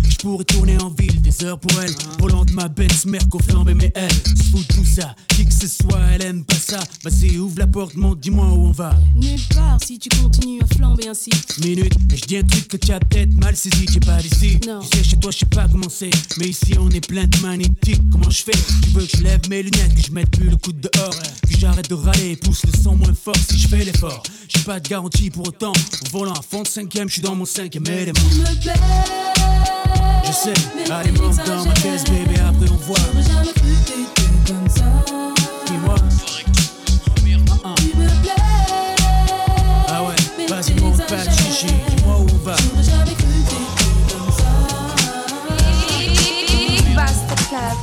[0.08, 3.74] Je pourrais tourner en ville, des heures pour elle, volant de ma Benz, Merco flambé,
[3.74, 5.14] mais elle se fout de tout ça,
[5.60, 6.78] ce soit, elle aime pas ça.
[7.02, 8.94] Vas-y, ouvre la porte, monte, dis-moi où on va.
[9.16, 11.30] Nulle part si tu continues à flamber ainsi.
[11.58, 14.58] Minute, et je dis un truc que tu as peut-être mal saisi, t'es pas d'ici.
[14.66, 14.80] Non.
[14.80, 17.38] Tu sais, chez toi, je sais pas comment c'est, mais ici on est plein de
[17.38, 18.02] magnétiques.
[18.12, 18.52] Comment je fais?
[18.82, 21.14] Tu veux que je lève mes lunettes, que je mette plus le coup de dehors,
[21.14, 24.22] que j'arrête de râler et pousse le son moins fort si je fais l'effort.
[24.48, 27.34] J'ai pas de garantie pour autant, au volant à fond de cinquième, je suis dans
[27.34, 28.20] mon cinquième élément.
[28.30, 28.72] Tu me plais.
[30.24, 32.98] Je sais, allez monte dans ma caisse, bébé, après on voit.
[33.12, 34.04] J'aurais jamais cru
[34.46, 35.37] comme ça.
[35.70, 35.74] Ah,
[37.64, 37.74] ah.
[39.88, 42.56] Ah ouais, vas-y monte pas chichi, dis-moi où on va.
[47.48, 47.78] Club.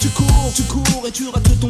[0.00, 1.69] Tu cours, tu cours et tu rates ton.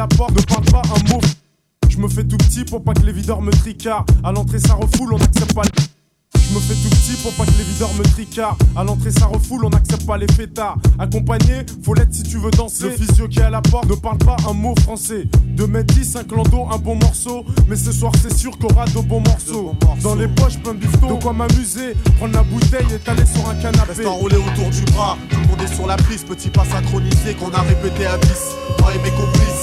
[0.00, 1.20] La porte ne parle pas un mot.
[1.90, 4.10] Je me fais tout petit pour pas que les videurs me tricardent.
[4.24, 5.70] À l'entrée, ça refoule, on n'accepte pas les.
[6.40, 8.56] Je me fais tout petit pour pas que les videurs me tricardent.
[8.74, 10.78] À l'entrée, ça refoule, on n'accepte pas les fêtards.
[10.98, 12.84] Accompagné, faut l'être si tu veux danser.
[12.84, 15.28] Le physio qui est à la porte ne parle pas un mot français.
[15.56, 17.44] 2m10, un clando, un bon morceau.
[17.68, 19.74] Mais ce soir, c'est sûr qu'on aura de bons morceaux.
[20.02, 21.14] Dans les poches, plein de bifton.
[21.14, 23.92] De quoi m'amuser, prendre la bouteille et t'aller sur un canapé.
[23.92, 27.34] Reste enroulé autour du bras, tout le monde est sur la piste, petit pas synchronisé
[27.34, 28.28] qu'on a répété à 10.
[28.80, 29.59] Moi et mes complices,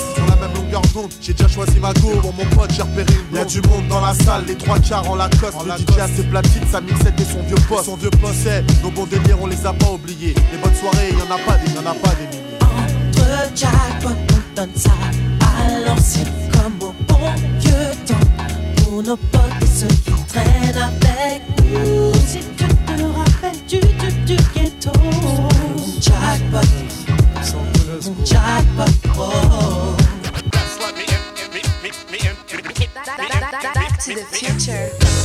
[0.77, 3.45] longueur d'onde, j'ai déjà choisi ma go, bon mon pote j'ai repéré une Y a
[3.45, 6.67] du monde dans la salle, les trois quarts en Lacoste, le DJ a ses platines,
[6.71, 7.85] sa mixette et son vieux poste.
[7.85, 10.35] Son vieux poste, c'est nos bons délires, on les a pas oubliés.
[10.51, 12.57] Les bonnes soirées, y'en a pas des, y'en a pas des milliers.
[12.61, 14.91] Entre jackpot, on donne ça
[15.41, 18.83] à l'ancienne comme au bon vieux temps.
[18.83, 22.13] Pour nos potes et ceux qui traînent avec nous.
[22.27, 24.91] Si tu te rappelles du, du, du ghetto.
[26.01, 26.67] Jackpot,
[28.25, 29.56] jackpot, oh.
[34.07, 35.16] To the future.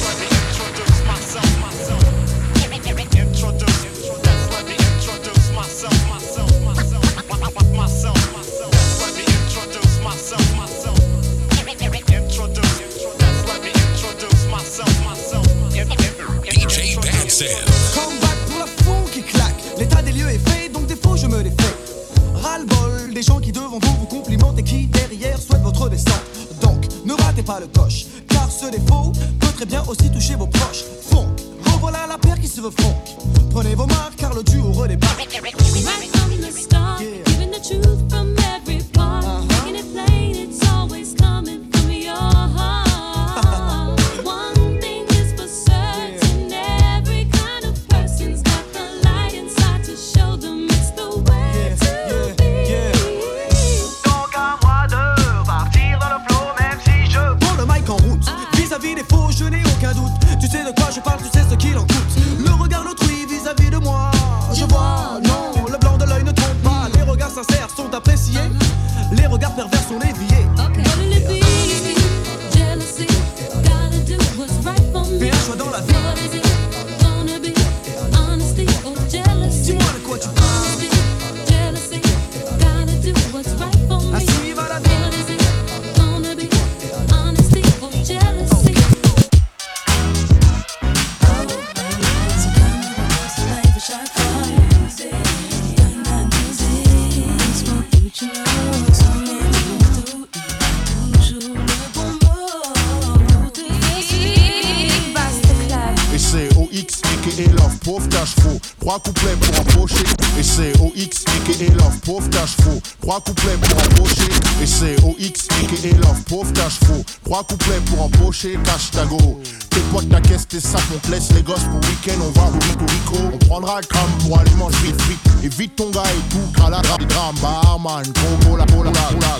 [114.62, 117.04] Et c'est OX, aka Love, pauvre cash faux.
[117.24, 119.40] Trois couplets pour empocher, cash ta go.
[119.70, 122.20] Tes potes, ta caisse, tes sacs, on laisse les gosses pour week-end.
[122.20, 123.30] On va au Rico.
[123.32, 123.86] On prendra le
[124.24, 125.44] pour aller manger frites frites.
[125.44, 126.60] Évite ton gars et tout.
[126.60, 128.92] Calada, des drames, barman, combo, la cola,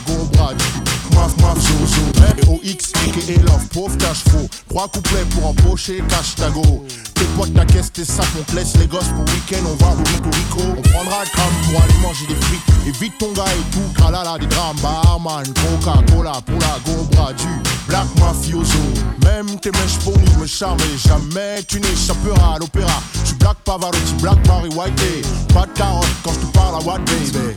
[0.07, 0.57] go, brad.
[1.15, 1.33] Maf.
[2.39, 4.49] Et OX, aka Love, pauvre cash faux.
[4.69, 6.85] Trois couplets pour empocher, cash ta go.
[7.15, 9.65] Tes potes, ta caisse, tes sacs, on te laisse les gosses pour week-end.
[9.67, 10.75] On va au Rico Rico.
[10.79, 12.63] On prendra crâne pour aller manger des frites.
[12.87, 14.01] Évite ton gars et tout.
[14.01, 17.37] Calada, des drames, barman, coca, cola, pour la go, brad.
[17.37, 17.49] Du
[17.89, 18.79] black mafioso.
[19.25, 23.03] Même tes mèches pourries me charment et jamais tu n'échapperas à l'opéra.
[23.25, 25.27] Tu black Pavarotti, black Barry White.
[25.53, 27.57] Pas de carotte quand je te parle à what baby.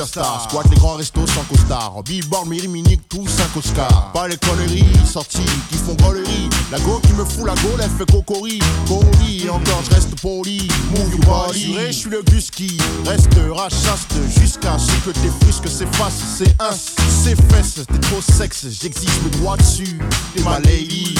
[0.00, 0.48] Superstar.
[0.48, 2.02] Squat les grands restos sans costard.
[2.04, 4.10] Billboard, Miri Minique, tous 5 Oscars.
[4.12, 5.38] Pas les conneries sorties
[5.70, 6.48] qui font gollerie.
[6.70, 8.58] La go qui me fout la go, elle fait cocori.
[8.86, 10.68] Cori, encore je reste poli.
[10.90, 11.76] Move your body.
[11.86, 16.22] je suis le gus qui restera chaste jusqu'à ce que tes frisques s'effacent.
[16.38, 18.66] C'est un, c'est fesses, t'es trop sexe.
[18.70, 19.98] J'exige le droit dessus.
[20.34, 21.14] T'es ma lady.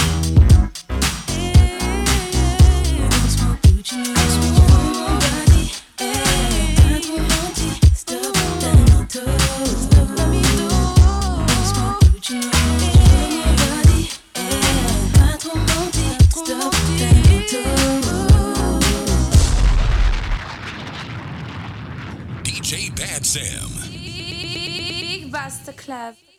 [23.31, 23.71] Sam.
[23.89, 26.30] Big Basta Club.